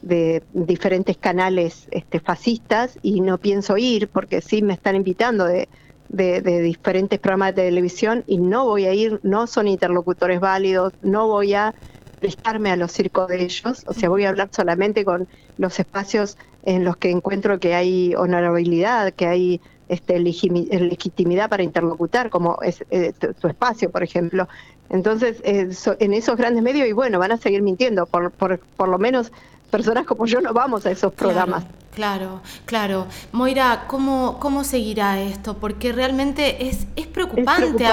de, 0.02 0.42
diferentes 0.52 1.16
canales 1.16 1.88
este, 1.90 2.20
fascistas 2.20 2.98
y 3.02 3.20
no 3.20 3.38
pienso 3.38 3.76
ir 3.76 4.08
porque 4.08 4.40
sí 4.40 4.62
me 4.62 4.74
están 4.74 4.96
invitando 4.96 5.44
de, 5.44 5.68
de, 6.08 6.40
diferentes 6.62 7.18
programas 7.18 7.54
de 7.54 7.62
televisión 7.62 8.24
y 8.26 8.38
no 8.38 8.64
voy 8.64 8.86
a 8.86 8.94
ir, 8.94 9.20
no 9.22 9.46
son 9.46 9.68
interlocutores 9.68 10.40
válidos, 10.40 10.92
no 11.02 11.28
voy 11.28 11.54
a 11.54 11.74
prestarme 12.18 12.70
a 12.70 12.76
los 12.76 12.92
circos 12.92 13.28
de 13.28 13.42
ellos, 13.42 13.84
o 13.86 13.94
sea, 13.94 14.08
voy 14.08 14.24
a 14.24 14.28
hablar 14.28 14.50
solamente 14.52 15.04
con 15.04 15.26
los 15.56 15.78
espacios 15.78 16.36
en 16.64 16.84
los 16.84 16.96
que 16.96 17.10
encuentro 17.10 17.58
que 17.58 17.74
hay 17.74 18.14
honorabilidad, 18.14 19.12
que 19.14 19.26
hay 19.26 19.60
este, 19.88 20.18
legitimidad 20.20 21.48
para 21.48 21.62
interlocutar, 21.62 22.30
como 22.30 22.58
es 22.62 22.84
eh, 22.90 23.12
tu, 23.12 23.48
espacio, 23.48 23.90
por 23.90 24.02
ejemplo. 24.02 24.48
Entonces, 24.90 25.40
eh, 25.42 25.68
en 25.98 26.12
esos 26.12 26.36
grandes 26.36 26.62
medios, 26.62 26.86
y 26.86 26.92
bueno, 26.92 27.18
van 27.18 27.32
a 27.32 27.38
seguir 27.38 27.62
mintiendo, 27.62 28.06
por, 28.06 28.30
por, 28.30 28.58
por 28.58 28.88
lo 28.88 28.98
menos 28.98 29.32
personas 29.70 30.04
como 30.04 30.26
yo 30.26 30.40
no 30.40 30.52
vamos 30.52 30.84
a 30.84 30.90
esos 30.90 31.12
programas. 31.12 31.64
Claro, 31.94 32.40
claro. 32.66 33.06
Moira, 33.32 33.84
¿cómo, 33.88 34.38
cómo 34.38 34.62
seguirá 34.64 35.20
esto? 35.20 35.56
Porque 35.56 35.92
realmente 35.92 36.68
es, 36.68 36.86
es 36.94 37.06
preocupante. 37.06 37.84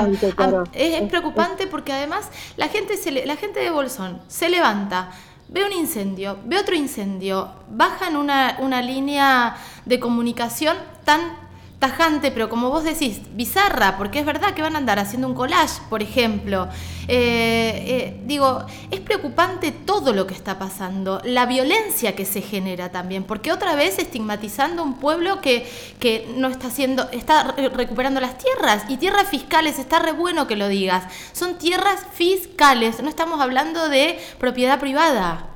Es 0.73 1.09
preocupante, 1.09 1.67
porque 1.67 1.93
además 1.93 2.29
la 2.57 2.67
gente, 2.67 2.97
se 2.97 3.25
la 3.25 3.35
gente 3.37 3.59
de 3.59 3.71
Bolsón 3.71 4.21
se 4.27 4.49
levanta, 4.49 5.11
ve 5.49 5.65
un 5.65 5.73
incendio, 5.73 6.37
ve 6.45 6.57
otro 6.59 6.75
incendio, 6.75 7.49
bajan 7.69 8.15
una, 8.17 8.57
una 8.59 8.81
línea 8.81 9.55
de 9.85 9.99
comunicación 9.99 10.77
tan 11.03 11.46
tajante, 11.79 12.31
pero 12.31 12.49
como 12.49 12.69
vos 12.69 12.83
decís, 12.83 13.21
bizarra, 13.35 13.97
porque 13.97 14.19
es 14.19 14.25
verdad 14.25 14.53
que 14.55 14.63
van 14.63 14.75
a 14.75 14.79
andar 14.79 14.97
haciendo 14.97 15.27
un 15.27 15.35
collage, 15.35 15.79
por 15.89 16.01
ejemplo. 16.01 16.67
Eh, 17.07 17.83
eh, 17.87 18.21
digo, 18.25 18.65
es 18.89 18.99
preocupante 18.99 19.71
todo 19.71 20.11
lo 20.11 20.25
que 20.25 20.33
está 20.33 20.57
pasando, 20.57 21.21
la 21.23 21.45
violencia 21.45 22.15
que 22.15 22.25
se 22.25 22.41
genera 22.41 22.91
también, 22.91 23.23
porque 23.23 23.51
otra 23.51 23.75
vez 23.75 23.99
estigmatizando 23.99 24.81
un 24.81 24.95
pueblo 24.95 25.39
que, 25.39 25.67
que 25.99 26.27
no 26.35 26.47
está 26.47 26.67
haciendo, 26.67 27.07
está 27.11 27.53
recuperando 27.73 28.19
las 28.19 28.37
tierras, 28.39 28.83
y 28.89 28.97
tierras 28.97 29.29
fiscales, 29.29 29.77
está 29.77 29.99
re 29.99 30.13
bueno 30.13 30.47
que 30.47 30.55
lo 30.55 30.67
digas, 30.67 31.03
son 31.31 31.59
tierras 31.59 32.05
fiscales, 32.13 33.01
no 33.03 33.09
estamos 33.09 33.39
hablando 33.39 33.87
de 33.87 34.17
propiedad 34.39 34.79
privada. 34.79 35.47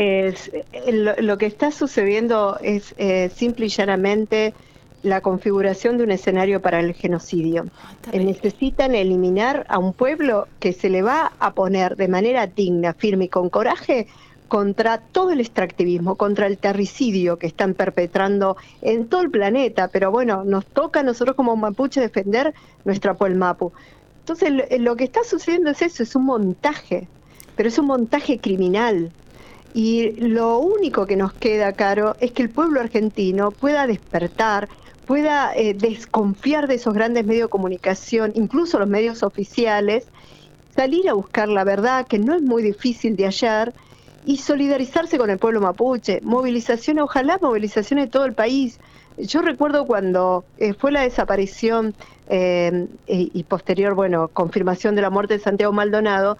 Eh, 0.00 0.32
lo, 0.92 1.38
que 1.38 1.46
está 1.46 1.72
sucediendo 1.72 2.56
es 2.62 2.94
simple 3.34 3.66
y 3.66 3.68
llanamente 3.68 4.54
la 5.02 5.20
configuración 5.20 5.98
de 5.98 6.04
un 6.04 6.10
escenario 6.10 6.60
para 6.60 6.80
el 6.80 6.94
genocidio. 6.94 7.66
Ah, 8.06 8.16
necesitan 8.16 8.94
eliminar 8.94 9.64
a 9.68 9.78
un 9.78 9.92
pueblo 9.92 10.48
que 10.60 10.72
se 10.72 10.90
le 10.90 11.02
va 11.02 11.32
a 11.38 11.54
poner 11.54 11.96
de 11.96 12.08
manera 12.08 12.46
digna, 12.46 12.94
firme 12.94 13.26
y 13.26 13.28
con 13.28 13.48
coraje 13.48 14.06
contra 14.48 14.98
todo 14.98 15.30
el 15.30 15.40
extractivismo, 15.40 16.16
contra 16.16 16.46
el 16.46 16.56
terricidio 16.56 17.38
que 17.38 17.46
están 17.46 17.74
perpetrando 17.74 18.56
en 18.80 19.06
todo 19.06 19.20
el 19.20 19.30
planeta. 19.30 19.88
Pero 19.88 20.10
bueno, 20.10 20.42
nos 20.44 20.66
toca 20.66 21.00
a 21.00 21.02
nosotros 21.02 21.36
como 21.36 21.54
mapuche 21.54 22.00
defender 22.00 22.54
nuestra 22.84 23.14
Mapu. 23.14 23.72
Entonces 24.20 24.52
lo 24.80 24.96
que 24.96 25.04
está 25.04 25.22
sucediendo 25.24 25.70
es 25.70 25.82
eso, 25.82 26.02
es 26.02 26.16
un 26.16 26.24
montaje, 26.24 27.08
pero 27.56 27.68
es 27.68 27.78
un 27.78 27.86
montaje 27.86 28.38
criminal. 28.38 29.12
Y 29.74 30.12
lo 30.12 30.58
único 30.58 31.06
que 31.06 31.16
nos 31.16 31.32
queda, 31.34 31.72
Caro, 31.72 32.16
es 32.20 32.32
que 32.32 32.42
el 32.42 32.50
pueblo 32.50 32.80
argentino 32.80 33.50
pueda 33.50 33.86
despertar, 33.86 34.68
pueda 35.08 35.54
eh, 35.56 35.72
desconfiar 35.72 36.68
de 36.68 36.74
esos 36.74 36.92
grandes 36.92 37.24
medios 37.24 37.46
de 37.46 37.50
comunicación, 37.50 38.30
incluso 38.34 38.78
los 38.78 38.86
medios 38.86 39.22
oficiales, 39.22 40.06
salir 40.76 41.08
a 41.08 41.14
buscar 41.14 41.48
la 41.48 41.64
verdad, 41.64 42.06
que 42.06 42.18
no 42.18 42.34
es 42.34 42.42
muy 42.42 42.62
difícil 42.62 43.16
de 43.16 43.24
hallar, 43.24 43.72
y 44.26 44.36
solidarizarse 44.36 45.16
con 45.16 45.30
el 45.30 45.38
pueblo 45.38 45.62
mapuche. 45.62 46.20
Movilizaciones, 46.22 47.04
ojalá 47.04 47.38
movilizaciones 47.40 48.04
de 48.04 48.10
todo 48.10 48.26
el 48.26 48.34
país. 48.34 48.78
Yo 49.16 49.40
recuerdo 49.40 49.86
cuando 49.86 50.44
eh, 50.58 50.74
fue 50.74 50.92
la 50.92 51.00
desaparición 51.00 51.94
eh, 52.28 52.86
y, 53.06 53.42
posterior, 53.44 53.94
bueno, 53.94 54.28
confirmación 54.28 54.94
de 54.94 55.00
la 55.00 55.08
muerte 55.08 55.38
de 55.38 55.40
Santiago 55.40 55.72
Maldonado, 55.72 56.36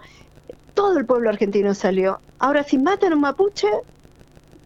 todo 0.75 0.99
el 0.99 1.07
pueblo 1.07 1.29
argentino 1.29 1.73
salió. 1.73 2.19
Ahora, 2.37 2.63
si 2.63 2.77
matan 2.77 3.13
a 3.13 3.15
un 3.15 3.21
mapuche, 3.21 3.67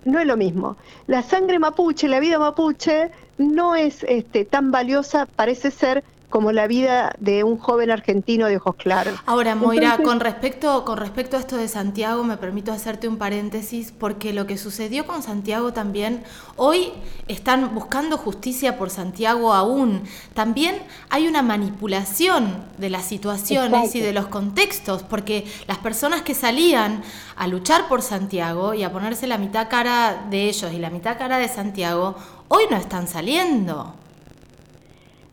no 0.03 0.19
es 0.19 0.27
lo 0.27 0.36
mismo. 0.36 0.75
La 1.07 1.24
sangre 1.24 1.57
mapuche, 1.60 2.10
la 2.10 2.19
vida 2.19 2.38
mapuche, 2.38 3.10
no 3.37 3.75
es 3.75 4.03
este, 4.03 4.45
tan 4.45 4.71
valiosa, 4.71 5.25
parece 5.25 5.71
ser, 5.71 6.03
como 6.33 6.51
la 6.51 6.65
vida 6.65 7.13
de 7.19 7.43
un 7.43 7.59
joven 7.59 7.91
argentino 7.91 8.47
de 8.47 8.57
ojos 8.57 8.73
claros. 8.75 9.13
Ahora, 9.27 9.53
Moira, 9.53 9.99
con, 10.03 10.19
respecto, 10.19 10.83
con 10.83 10.97
respecto 10.97 11.37
a 11.37 11.39
esto 11.39 11.57
de 11.57 11.67
Santiago, 11.67 12.23
me 12.23 12.37
permito 12.37 12.71
hacerte 12.71 13.07
un 13.07 13.17
paréntesis, 13.17 13.91
porque 13.91 14.33
lo 14.33 14.47
que 14.47 14.57
sucedió 14.57 15.05
con 15.05 15.21
Santiago 15.21 15.73
también, 15.73 16.23
hoy 16.55 16.91
están 17.27 17.75
buscando 17.75 18.17
justicia 18.17 18.79
por 18.79 18.89
Santiago 18.89 19.53
aún. 19.53 20.05
También 20.33 20.81
hay 21.11 21.27
una 21.27 21.43
manipulación 21.43 22.65
de 22.79 22.89
las 22.89 23.05
situaciones 23.05 23.93
y 23.93 23.99
de 23.99 24.11
los 24.11 24.25
contextos, 24.25 25.03
porque 25.03 25.45
las 25.67 25.77
personas 25.77 26.23
que 26.23 26.33
salían 26.33 27.03
a 27.35 27.45
luchar 27.45 27.87
por 27.87 28.01
Santiago 28.01 28.73
y 28.73 28.81
a 28.81 28.91
ponerse 28.91 29.27
la 29.27 29.37
mitad 29.37 29.69
cara 29.69 30.25
de 30.31 30.49
ellos 30.49 30.73
y 30.73 30.79
la 30.79 30.89
mitad 30.89 31.15
cara 31.15 31.37
de 31.37 31.47
Santiago, 31.47 32.15
hoy 32.53 32.65
no 32.69 32.77
están 32.77 33.07
saliendo. 33.07 33.95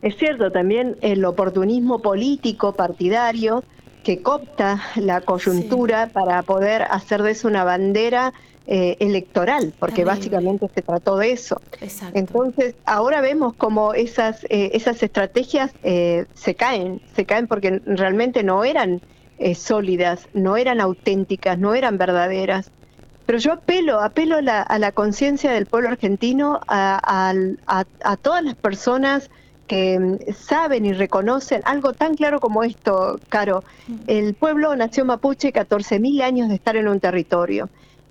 Es 0.01 0.17
cierto, 0.17 0.51
también 0.51 0.97
el 1.01 1.23
oportunismo 1.23 1.99
político 1.99 2.73
partidario 2.73 3.63
que 4.03 4.23
copta 4.23 4.81
la 4.95 5.21
coyuntura 5.21 6.07
para 6.07 6.41
poder 6.41 6.81
hacer 6.81 7.21
de 7.21 7.31
eso 7.31 7.47
una 7.47 7.63
bandera 7.63 8.33
eh, 8.65 8.97
electoral, 8.99 9.73
porque 9.77 10.03
básicamente 10.03 10.67
se 10.73 10.81
trató 10.81 11.17
de 11.17 11.31
eso. 11.31 11.61
Entonces, 12.15 12.73
ahora 12.85 13.21
vemos 13.21 13.53
como 13.53 13.93
esas, 13.93 14.43
eh, 14.45 14.71
esas 14.73 15.03
estrategias 15.03 15.71
eh, 15.83 16.25
se 16.33 16.55
caen, 16.55 17.01
se 17.15 17.25
caen 17.25 17.47
porque 17.47 17.81
realmente 17.85 18.43
no 18.43 18.63
eran 18.63 19.01
sólidas, 19.55 20.27
no 20.33 20.55
eran 20.55 20.79
auténticas, 20.79 21.57
no 21.57 21.73
eran 21.73 21.97
verdaderas. 21.97 22.69
Pero 23.25 23.37
yo 23.37 23.53
apelo, 23.53 24.01
apelo 24.01 24.37
a 24.37 24.79
la, 24.79 24.91
conciencia 24.91 25.51
del 25.51 25.65
pueblo 25.65 25.89
argentino, 25.89 26.59
a, 26.67 27.33
a 27.67 28.17
todas 28.17 28.43
las 28.43 28.55
personas 28.55 29.29
que 29.71 29.97
mm, 29.97 30.33
saben 30.33 30.85
y 30.85 30.91
reconocen 30.91 31.61
algo 31.63 31.93
tan 31.93 32.15
claro 32.15 32.41
como 32.41 32.61
esto, 32.61 33.17
Caro. 33.29 33.63
El 34.05 34.33
pueblo 34.33 34.75
nació 34.75 35.05
mapuche 35.05 35.53
14.000 35.53 36.23
años 36.23 36.49
de 36.49 36.55
estar 36.55 36.75
en 36.75 36.89
un 36.89 36.99
territorio. 36.99 37.69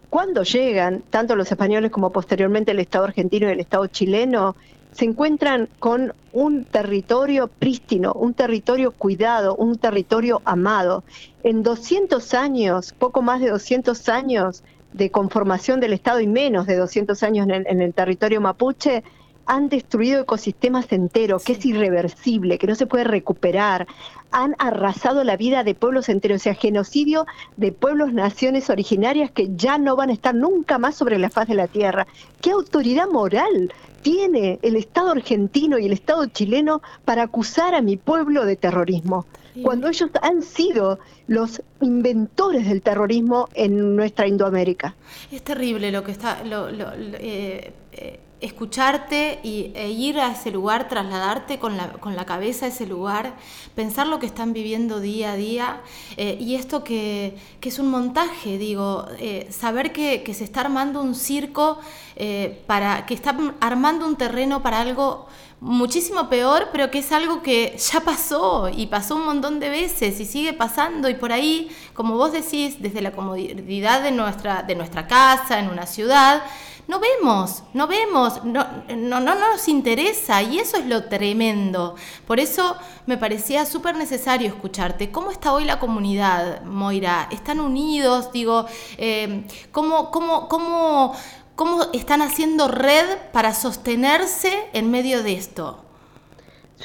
Cuando 0.08 0.42
llegan, 0.42 1.02
tanto 1.10 1.36
los 1.36 1.52
españoles 1.52 1.90
como 1.90 2.12
posteriormente 2.12 2.70
el 2.70 2.80
Estado 2.80 3.04
argentino 3.04 3.46
y 3.46 3.52
el 3.52 3.60
Estado 3.60 3.86
chileno, 3.88 4.56
se 4.92 5.04
encuentran 5.04 5.68
con 5.78 6.14
un 6.32 6.64
territorio 6.64 7.46
prístino, 7.48 8.14
un 8.14 8.32
territorio 8.32 8.92
cuidado, 8.92 9.54
un 9.54 9.76
territorio 9.76 10.40
amado. 10.46 11.04
En 11.42 11.62
200 11.62 12.32
años, 12.32 12.94
poco 12.98 13.20
más 13.20 13.42
de 13.42 13.50
200 13.50 14.08
años 14.08 14.64
de 14.92 15.10
conformación 15.10 15.80
del 15.80 15.92
Estado 15.92 16.20
y 16.20 16.26
menos 16.26 16.66
de 16.66 16.76
200 16.76 17.22
años 17.22 17.46
en 17.46 17.54
el, 17.54 17.66
en 17.66 17.80
el 17.80 17.94
territorio 17.94 18.40
mapuche, 18.40 19.02
han 19.46 19.68
destruido 19.68 20.22
ecosistemas 20.22 20.92
enteros, 20.92 21.42
que 21.42 21.54
es 21.54 21.66
irreversible, 21.66 22.56
que 22.56 22.68
no 22.68 22.76
se 22.76 22.86
puede 22.86 23.02
recuperar, 23.02 23.88
han 24.30 24.54
arrasado 24.58 25.24
la 25.24 25.36
vida 25.36 25.64
de 25.64 25.74
pueblos 25.74 26.08
enteros, 26.08 26.40
o 26.40 26.44
sea, 26.44 26.54
genocidio 26.54 27.26
de 27.56 27.72
pueblos, 27.72 28.12
naciones 28.12 28.70
originarias 28.70 29.30
que 29.32 29.50
ya 29.56 29.76
no 29.76 29.96
van 29.96 30.10
a 30.10 30.12
estar 30.12 30.36
nunca 30.36 30.78
más 30.78 30.94
sobre 30.94 31.18
la 31.18 31.30
faz 31.30 31.48
de 31.48 31.54
la 31.54 31.66
tierra. 31.66 32.06
¿Qué 32.40 32.52
autoridad 32.52 33.08
moral 33.08 33.72
tiene 34.02 34.60
el 34.62 34.76
Estado 34.76 35.10
argentino 35.10 35.78
y 35.78 35.86
el 35.86 35.92
Estado 35.92 36.26
chileno 36.26 36.80
para 37.04 37.24
acusar 37.24 37.74
a 37.74 37.82
mi 37.82 37.96
pueblo 37.96 38.46
de 38.46 38.54
terrorismo? 38.54 39.26
Cuando 39.62 39.88
ellos 39.88 40.10
han 40.22 40.42
sido 40.42 40.98
los 41.26 41.62
inventores 41.80 42.66
del 42.68 42.82
terrorismo 42.82 43.48
en 43.54 43.96
nuestra 43.96 44.26
Indoamérica. 44.26 44.94
Es 45.30 45.42
terrible 45.42 45.90
lo 45.90 46.04
que 46.04 46.12
está, 46.12 46.44
lo, 46.44 46.70
lo, 46.70 46.92
eh, 46.94 47.72
eh, 47.92 48.20
escucharte 48.40 49.40
y, 49.42 49.72
e 49.74 49.90
ir 49.90 50.18
a 50.18 50.32
ese 50.32 50.50
lugar, 50.50 50.88
trasladarte 50.88 51.58
con 51.58 51.76
la, 51.76 51.92
con 51.92 52.16
la 52.16 52.24
cabeza 52.24 52.66
a 52.66 52.68
ese 52.68 52.86
lugar, 52.86 53.34
pensar 53.74 54.06
lo 54.06 54.18
que 54.18 54.26
están 54.26 54.52
viviendo 54.52 55.00
día 55.00 55.32
a 55.32 55.36
día 55.36 55.80
eh, 56.16 56.36
y 56.40 56.54
esto 56.54 56.82
que, 56.82 57.36
que, 57.60 57.68
es 57.68 57.78
un 57.78 57.90
montaje, 57.90 58.58
digo, 58.58 59.06
eh, 59.18 59.48
saber 59.50 59.92
que, 59.92 60.30
se 60.34 60.44
está 60.44 60.60
armando 60.60 61.02
un 61.02 61.14
circo, 61.14 61.78
eh, 62.16 62.62
para, 62.66 63.04
que 63.06 63.14
está 63.14 63.36
armando 63.60 64.06
un 64.06 64.16
terreno 64.16 64.62
para 64.62 64.80
algo 64.80 65.26
muchísimo 65.60 66.28
peor, 66.30 66.68
pero 66.72 66.90
que 66.90 67.00
es 67.00 67.12
algo 67.12 67.42
que 67.42 67.76
ya 67.92 68.00
pasó 68.00 68.70
y 68.74 68.86
pasó 68.86 69.16
un 69.16 69.26
montón 69.26 69.60
de 69.60 69.68
veces 69.68 70.18
y 70.18 70.24
sigue 70.24 70.54
pasando 70.54 71.08
y 71.08 71.14
por 71.14 71.32
ahí, 71.32 71.70
como 71.92 72.16
vos 72.16 72.32
decís, 72.32 72.80
desde 72.80 73.02
la 73.02 73.12
comodidad 73.12 74.02
de 74.02 74.10
nuestra, 74.10 74.62
de 74.62 74.74
nuestra 74.74 75.06
casa, 75.06 75.58
en 75.58 75.68
una 75.68 75.86
ciudad, 75.86 76.42
no 76.90 76.98
vemos, 76.98 77.62
no 77.72 77.86
vemos, 77.86 78.44
no, 78.44 78.66
no, 78.88 79.20
no, 79.20 79.34
nos 79.36 79.68
interesa 79.68 80.42
y 80.42 80.58
eso 80.58 80.76
es 80.76 80.86
lo 80.86 81.04
tremendo. 81.04 81.94
Por 82.26 82.40
eso 82.40 82.76
me 83.06 83.16
parecía 83.16 83.64
súper 83.64 83.94
necesario 83.94 84.48
escucharte. 84.48 85.12
¿Cómo 85.12 85.30
está 85.30 85.52
hoy 85.52 85.64
la 85.64 85.78
comunidad, 85.78 86.62
Moira? 86.64 87.28
¿Están 87.30 87.60
unidos? 87.60 88.32
Digo, 88.32 88.66
eh, 88.98 89.44
¿cómo, 89.70 90.10
cómo, 90.10 90.48
cómo, 90.48 91.14
¿cómo 91.54 91.86
están 91.92 92.22
haciendo 92.22 92.66
red 92.66 93.06
para 93.32 93.54
sostenerse 93.54 94.52
en 94.72 94.90
medio 94.90 95.22
de 95.22 95.34
esto? 95.34 95.84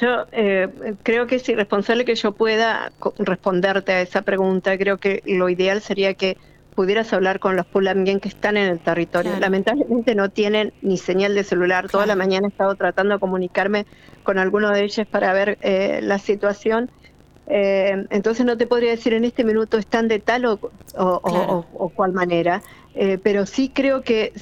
Yo 0.00 0.26
eh, 0.30 0.94
creo 1.02 1.26
que 1.26 1.36
es 1.36 1.48
irresponsable 1.48 2.04
que 2.04 2.14
yo 2.14 2.30
pueda 2.30 2.92
responderte 3.18 3.90
a 3.90 4.02
esa 4.02 4.22
pregunta. 4.22 4.78
Creo 4.78 4.98
que 4.98 5.24
lo 5.26 5.48
ideal 5.48 5.80
sería 5.80 6.14
que 6.14 6.36
pudieras 6.76 7.12
hablar 7.12 7.40
con 7.40 7.56
los 7.56 7.66
Pulamien 7.66 8.20
que 8.20 8.28
están 8.28 8.56
en 8.56 8.68
el 8.68 8.78
territorio. 8.78 9.32
Lamentablemente 9.40 10.14
no 10.14 10.28
tienen 10.28 10.72
ni 10.82 10.98
señal 10.98 11.34
de 11.34 11.42
celular. 11.42 11.88
Toda 11.88 12.06
la 12.06 12.14
mañana 12.14 12.46
he 12.46 12.50
estado 12.50 12.74
tratando 12.76 13.14
de 13.14 13.20
comunicarme 13.20 13.86
con 14.22 14.38
alguno 14.38 14.70
de 14.70 14.84
ellos 14.84 15.06
para 15.08 15.32
ver 15.32 15.58
eh, 15.62 16.00
la 16.02 16.18
situación. 16.18 16.90
Eh, 17.48 18.06
entonces 18.10 18.44
no 18.44 18.56
te 18.56 18.66
podría 18.66 18.90
decir 18.90 19.14
en 19.14 19.24
este 19.24 19.42
minuto 19.42 19.78
están 19.78 20.06
de 20.06 20.18
tal 20.18 20.44
o, 20.44 20.60
o 20.94 21.88
cual 21.94 22.12
manera, 22.12 22.60
eh, 22.94 23.18
pero 23.22 23.46
sí 23.46 23.70
creo 23.72 24.02
que 24.02 24.32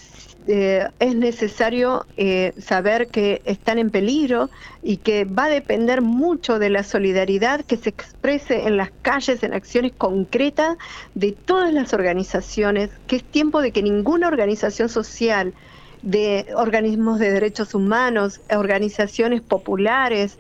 eh, 0.46 0.86
es 0.98 1.14
necesario 1.14 2.04
eh, 2.18 2.52
saber 2.58 3.08
que 3.08 3.40
están 3.46 3.78
en 3.78 3.90
peligro 3.90 4.50
y 4.82 4.98
que 4.98 5.24
va 5.24 5.44
a 5.44 5.48
depender 5.48 6.02
mucho 6.02 6.58
de 6.58 6.68
la 6.68 6.82
solidaridad 6.82 7.64
que 7.64 7.78
se 7.78 7.88
exprese 7.88 8.66
en 8.66 8.76
las 8.76 8.90
calles, 9.00 9.42
en 9.42 9.54
acciones 9.54 9.92
concretas 9.96 10.76
de 11.14 11.32
todas 11.32 11.72
las 11.72 11.94
organizaciones, 11.94 12.90
que 13.06 13.16
es 13.16 13.24
tiempo 13.24 13.62
de 13.62 13.70
que 13.70 13.82
ninguna 13.82 14.28
organización 14.28 14.90
social, 14.90 15.54
de 16.02 16.46
organismos 16.54 17.18
de 17.18 17.30
derechos 17.32 17.74
humanos, 17.74 18.42
organizaciones 18.50 19.40
populares, 19.40 20.38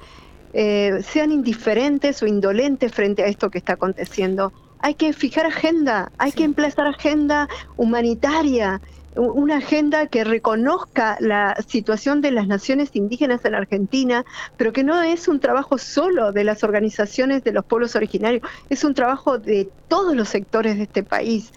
eh, 0.52 1.00
sean 1.02 1.32
indiferentes 1.32 2.22
o 2.22 2.26
indolentes 2.26 2.92
frente 2.92 3.22
a 3.22 3.26
esto 3.26 3.50
que 3.50 3.56
está 3.56 3.72
aconteciendo. 3.72 4.52
Hay 4.80 4.96
que 4.96 5.14
fijar 5.14 5.46
agenda, 5.46 6.12
hay 6.18 6.32
que 6.32 6.44
emplazar 6.44 6.86
agenda 6.86 7.48
humanitaria, 7.78 8.82
una 9.16 9.58
agenda 9.58 10.06
que 10.06 10.24
reconozca 10.24 11.16
la 11.20 11.56
situación 11.66 12.20
de 12.20 12.30
las 12.30 12.46
naciones 12.46 12.90
indígenas 12.94 13.44
en 13.44 13.54
Argentina, 13.54 14.24
pero 14.56 14.72
que 14.72 14.84
no 14.84 15.02
es 15.02 15.28
un 15.28 15.40
trabajo 15.40 15.78
solo 15.78 16.32
de 16.32 16.44
las 16.44 16.64
organizaciones 16.64 17.44
de 17.44 17.52
los 17.52 17.64
pueblos 17.64 17.96
originarios, 17.96 18.42
es 18.70 18.84
un 18.84 18.94
trabajo 18.94 19.38
de 19.38 19.68
todos 19.88 20.14
los 20.14 20.28
sectores 20.28 20.76
de 20.76 20.84
este 20.84 21.02
país. 21.02 21.52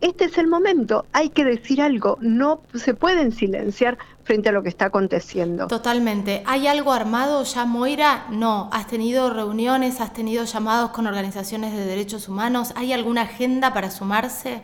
Este 0.00 0.24
es 0.24 0.36
el 0.36 0.48
momento, 0.48 1.06
hay 1.12 1.28
que 1.28 1.44
decir 1.44 1.80
algo, 1.80 2.18
no 2.20 2.60
se 2.74 2.92
pueden 2.92 3.30
silenciar 3.30 3.98
frente 4.24 4.48
a 4.48 4.52
lo 4.52 4.64
que 4.64 4.68
está 4.68 4.86
aconteciendo. 4.86 5.68
Totalmente. 5.68 6.42
¿Hay 6.46 6.66
algo 6.66 6.92
armado 6.92 7.44
ya, 7.44 7.64
Moira? 7.64 8.26
No. 8.30 8.68
¿Has 8.72 8.88
tenido 8.88 9.32
reuniones, 9.32 10.00
has 10.00 10.12
tenido 10.12 10.44
llamados 10.44 10.90
con 10.90 11.06
organizaciones 11.06 11.72
de 11.72 11.84
derechos 11.84 12.28
humanos? 12.28 12.72
¿Hay 12.74 12.92
alguna 12.92 13.22
agenda 13.22 13.72
para 13.72 13.92
sumarse? 13.92 14.62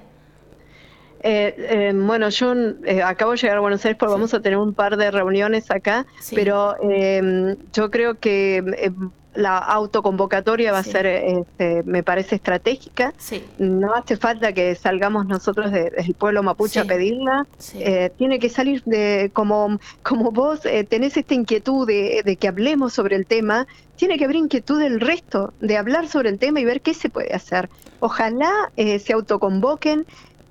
Eh, 1.23 1.55
eh, 1.57 1.93
bueno, 1.95 2.29
yo 2.29 2.55
eh, 2.85 3.03
acabo 3.03 3.33
de 3.33 3.39
llegar 3.39 3.57
a 3.57 3.61
Buenos 3.61 3.85
Aires 3.85 3.99
porque 3.99 4.13
vamos 4.13 4.35
a 4.35 4.41
tener 4.41 4.59
un 4.59 4.75
par 4.75 4.97
de 4.97 5.11
reuniones 5.11 5.71
acá, 5.71 6.07
pero 6.35 6.77
em, 6.81 7.57
yo 7.73 7.91
creo 7.91 8.19
que 8.19 8.59
em, 8.59 9.11
la 9.35 9.59
autoconvocatoria 9.59 10.73
va 10.73 10.79
a 10.79 10.85
ser, 10.85 11.07
este, 11.07 11.83
me 11.85 12.03
parece, 12.03 12.35
estratégica. 12.37 13.15
No 13.59 13.95
hace 13.95 14.17
falta 14.17 14.53
que 14.53 14.75
salgamos 14.75 15.27
nosotros 15.27 15.71
del 15.71 16.15
pueblo 16.19 16.43
mapuche 16.43 16.81
a 16.81 16.85
pedirla. 16.85 17.47
tiene 18.17 18.41
que 18.41 18.49
salir 18.49 18.83
de, 18.85 19.31
como, 19.33 19.79
como 20.03 20.33
vos 20.33 20.63
tenés 20.89 21.17
esta 21.17 21.35
inquietud 21.35 21.87
de, 21.87 22.23
de, 22.25 22.37
que 22.37 22.49
hablemos 22.49 22.95
sobre 22.95 23.15
el 23.15 23.27
tema, 23.27 23.69
tiene 23.95 24.19
que 24.19 24.25
haber 24.25 24.37
inquietud 24.37 24.81
del 24.81 24.99
resto, 24.99 25.53
de 25.61 25.77
hablar 25.77 26.09
sobre 26.09 26.31
el 26.31 26.39
tema 26.39 26.59
y 26.59 26.65
ver 26.65 26.81
qué 26.81 26.93
se 26.95 27.09
puede 27.09 27.33
hacer. 27.33 27.69
Ojalá 28.01 28.73
se 28.77 29.13
autoconvoquen 29.13 30.05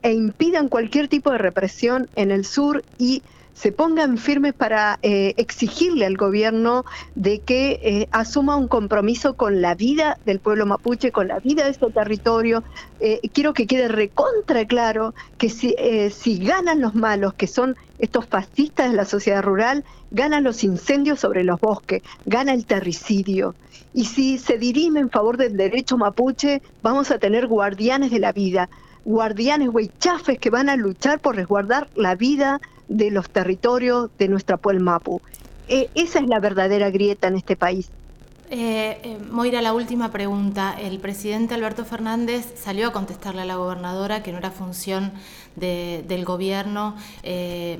e 0.08 0.13
impidan 0.13 0.70
cualquier 0.70 1.10
tipo 1.10 1.32
de 1.32 1.38
represión 1.38 2.08
en 2.15 2.32
el 2.32 2.46
sur 2.46 2.82
y 2.98 3.24
se 3.54 3.74
pongan 3.74 4.17
firmes 4.17 4.54
para 4.54 5.00
eh, 5.02 5.34
exigirle 5.36 6.06
al 6.06 6.15
gobierno 6.15 6.86
de 7.15 7.39
que 7.39 7.82
eh, 7.84 8.08
asuma 8.12 8.56
un 8.56 8.70
compromiso 8.70 9.34
con 9.34 9.62
la 9.62 9.76
vida 9.76 10.17
del 10.26 10.39
pueblo 10.39 10.65
mapuche, 10.65 11.12
con 11.12 11.28
la 11.28 11.39
vida 11.39 11.65
de 11.65 11.72
este 11.72 11.91
territorio. 11.91 12.63
Eh, 13.02 13.20
quiero 13.34 13.54
que 13.54 13.67
quede 13.67 13.89
recontra 13.89 14.63
claro 14.65 15.13
que 15.38 15.50
si, 15.50 15.76
si 16.12 16.38
ganan 16.38 16.80
los 16.80 16.96
malos, 16.96 17.34
que 17.34 17.48
son 17.48 17.76
estos 18.00 18.28
fascistas 18.28 18.89
de 18.89 18.96
la 18.96 19.04
sociedad 19.04 19.43
rural, 19.43 19.84
ganan 20.12 20.46
los 20.46 20.63
incendios 20.63 21.20
sobre 21.20 21.43
los 21.43 21.60
bosques, 21.60 22.02
gana 22.26 22.54
el 22.54 22.65
terricidio. 22.65 23.56
Y 23.93 24.06
si 24.06 24.38
se 24.38 24.58
dirime 24.58 25.02
en 25.02 25.10
favor 25.10 25.36
del 25.36 25.58
derecho 25.58 25.98
mapuche, 25.98 26.62
vamos 26.82 27.12
a 27.12 27.20
tener 27.20 27.48
guardianes 27.48 28.12
de 28.12 28.20
la 28.20 28.32
vida, 28.32 28.70
guardianes 29.08 29.70
huaychafes 29.70 30.38
que 30.38 30.50
van 30.50 30.67
a 30.67 30.76
luchar 30.76 31.20
por 31.20 31.38
resguardar 31.38 31.88
la 31.96 32.15
vida 32.15 32.60
de 32.89 33.10
los 33.10 33.30
territorios 33.30 34.10
de 34.20 34.28
nuestra 34.28 34.58
Puel 34.58 34.82
Mapu. 34.82 35.22
Eh, 35.70 35.89
esa 35.96 36.20
es 36.20 36.28
la 36.28 36.39
verdadera 36.41 36.89
grieta 36.89 37.30
en 37.30 37.38
este 37.38 37.56
país. 37.56 37.89
Eh, 38.50 39.00
eh, 39.04 39.17
Moira, 39.32 39.62
la 39.62 39.74
última 39.74 40.12
pregunta. 40.12 40.76
El 40.78 41.00
presidente 41.00 41.54
Alberto 41.54 41.86
Fernández 41.86 42.54
salió 42.58 42.89
a 42.89 42.91
contestarle 42.91 43.41
a 43.41 43.46
la 43.46 43.56
gobernadora 43.56 44.24
que 44.24 44.34
no 44.34 44.39
era 44.39 44.52
función 44.52 45.13
del 45.56 46.24
gobierno 46.24 46.96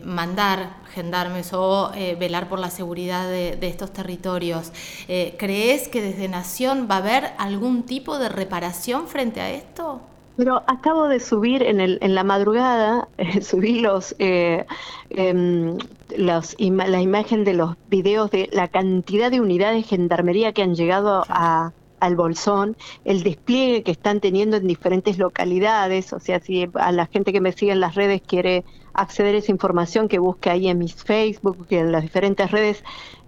mandar 0.04 0.78
gendarmes 0.94 1.54
o 1.54 1.92
velar 2.20 2.50
por 2.50 2.58
la 2.58 2.72
seguridad 2.72 3.30
de 3.30 3.68
estos 3.68 3.94
territorios. 3.94 4.72
¿Crees 5.06 5.88
que 5.88 6.02
desde 6.02 6.28
Nación 6.28 6.88
va 6.90 6.96
a 6.96 6.98
haber 6.98 7.34
algún 7.38 7.84
tipo 7.84 8.18
de 8.18 8.30
reparación 8.30 9.08
frente 9.08 9.42
a 9.42 9.52
esto? 9.52 10.02
Pero 10.38 10.64
acabo 10.68 11.08
de 11.08 11.20
subir 11.20 11.64
en, 11.64 11.82
el, 11.82 11.98
en 12.02 12.16
la 12.16 12.24
madrugada, 12.24 13.10
eh, 13.18 13.42
subí 13.42 13.80
los, 13.80 14.16
eh, 14.20 14.66
em, 15.10 15.78
los 16.16 16.56
la 16.60 17.02
imagen 17.02 17.44
de 17.44 17.54
los 17.54 17.76
videos 17.90 18.32
de 18.32 18.50
la 18.54 18.68
cantidad 18.68 19.32
de 19.32 19.42
unidades 19.42 19.84
de 19.84 19.90
gendarmería 19.90 20.54
que 20.54 20.62
han 20.62 20.76
llegado 20.76 21.24
a, 21.28 21.74
al 22.00 22.16
Bolsón, 22.16 22.78
el 23.06 23.24
despliegue 23.24 23.84
que 23.84 23.92
están 23.92 24.20
teniendo 24.20 24.58
en 24.58 24.68
diferentes 24.68 25.18
localidades, 25.18 26.14
o 26.14 26.20
sea, 26.20 26.40
si 26.40 26.70
a 26.76 26.92
la 26.92 27.08
gente 27.08 27.34
que 27.34 27.42
me 27.42 27.52
sigue 27.52 27.72
en 27.72 27.80
las 27.80 27.96
redes 27.96 28.22
quiere 28.22 28.64
acceder 28.94 29.36
a 29.36 29.38
esa 29.40 29.52
información, 29.52 30.08
que 30.08 30.20
busque 30.20 30.50
ahí 30.50 30.68
en 30.68 30.78
mis 30.78 30.96
Facebook, 30.96 31.66
en 31.70 31.92
las 31.92 32.02
diferentes 32.02 32.52
redes 32.52 32.84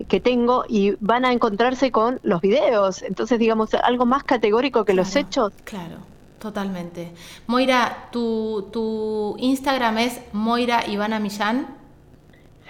que 0.08 0.20
tengo, 0.20 0.64
y 0.68 0.96
van 1.00 1.26
a 1.26 1.32
encontrarse 1.32 1.92
con 1.92 2.20
los 2.24 2.42
videos. 2.42 3.04
Entonces, 3.04 3.40
digamos, 3.40 3.74
algo 3.74 4.06
más 4.06 4.24
categórico 4.24 4.86
que 4.86 4.94
los 4.94 5.16
hechos. 5.16 5.54
Claro. 5.64 5.98
Totalmente. 6.40 7.12
Moira, 7.48 8.08
¿tu, 8.12 8.70
tu 8.72 9.36
Instagram 9.40 9.98
es 9.98 10.22
Moira 10.32 10.88
Ivana 10.88 11.20
Millán? 11.20 11.68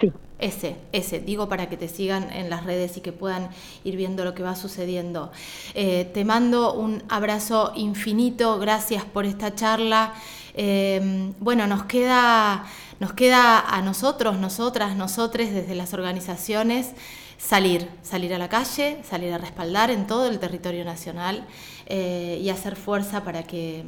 Sí. 0.00 0.12
Ese, 0.40 0.76
ese, 0.90 1.20
digo 1.20 1.48
para 1.48 1.68
que 1.68 1.76
te 1.76 1.86
sigan 1.86 2.32
en 2.32 2.50
las 2.50 2.64
redes 2.64 2.96
y 2.96 3.00
que 3.00 3.12
puedan 3.12 3.50
ir 3.84 3.96
viendo 3.96 4.24
lo 4.24 4.34
que 4.34 4.42
va 4.42 4.56
sucediendo. 4.56 5.30
Eh, 5.74 6.10
te 6.12 6.24
mando 6.24 6.72
un 6.72 7.04
abrazo 7.08 7.72
infinito, 7.76 8.58
gracias 8.58 9.04
por 9.04 9.24
esta 9.24 9.54
charla. 9.54 10.14
Eh, 10.54 11.32
bueno, 11.38 11.66
nos 11.68 11.84
queda, 11.84 12.64
nos 12.98 13.12
queda 13.12 13.60
a 13.60 13.82
nosotros, 13.82 14.38
nosotras, 14.38 14.96
nosotres 14.96 15.52
desde 15.54 15.76
las 15.76 15.94
organizaciones 15.94 16.94
salir, 17.40 17.88
salir 18.02 18.34
a 18.34 18.38
la 18.38 18.48
calle, 18.48 18.98
salir 19.08 19.32
a 19.32 19.38
respaldar 19.38 19.90
en 19.90 20.06
todo 20.06 20.28
el 20.28 20.38
territorio 20.38 20.84
nacional 20.84 21.44
eh, 21.92 22.38
y 22.40 22.48
hacer 22.50 22.76
fuerza 22.76 23.24
para 23.24 23.42
que, 23.42 23.82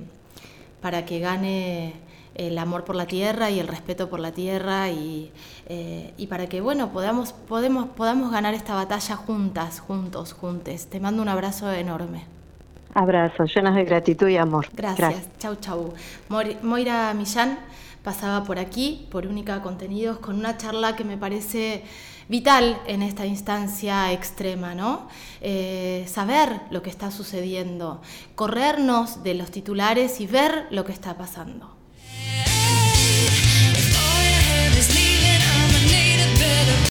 para 0.80 1.04
que 1.04 1.20
gane 1.20 1.94
el 2.34 2.58
amor 2.58 2.82
por 2.82 2.96
la 2.96 3.06
tierra 3.06 3.50
y 3.50 3.60
el 3.60 3.68
respeto 3.68 4.10
por 4.10 4.18
la 4.18 4.32
tierra 4.32 4.90
y, 4.90 5.30
eh, 5.68 6.12
y, 6.16 6.26
para 6.26 6.48
que 6.48 6.60
bueno 6.60 6.90
podamos, 6.90 7.32
podemos, 7.32 7.86
podamos 7.86 8.32
ganar 8.32 8.54
esta 8.54 8.74
batalla 8.74 9.14
juntas, 9.14 9.78
juntos, 9.78 10.32
juntes. 10.32 10.88
Te 10.88 10.98
mando 10.98 11.22
un 11.22 11.28
abrazo 11.28 11.72
enorme. 11.72 12.24
Abrazo, 12.92 13.44
llenas 13.44 13.76
de 13.76 13.84
gratitud 13.84 14.28
y 14.28 14.36
amor. 14.36 14.66
Gracias. 14.74 15.28
Chau, 15.38 15.54
chau. 15.56 15.94
Moira 16.28 17.14
Millán 17.14 17.56
pasaba 18.02 18.42
por 18.42 18.58
aquí, 18.58 19.06
por 19.12 19.28
Única 19.28 19.62
Contenidos, 19.62 20.18
con 20.18 20.36
una 20.36 20.56
charla 20.56 20.96
que 20.96 21.04
me 21.04 21.16
parece 21.16 21.84
vital 22.32 22.80
en 22.86 23.02
esta 23.02 23.26
instancia 23.26 24.10
extrema, 24.10 24.74
¿no? 24.74 25.06
Eh, 25.42 26.06
saber 26.08 26.62
lo 26.70 26.80
que 26.80 26.88
está 26.88 27.10
sucediendo, 27.10 28.00
corrernos 28.34 29.22
de 29.22 29.34
los 29.34 29.50
titulares 29.50 30.18
y 30.18 30.26
ver 30.26 30.66
lo 30.70 30.86
que 30.86 30.92
está 30.92 31.18
pasando. 31.18 31.81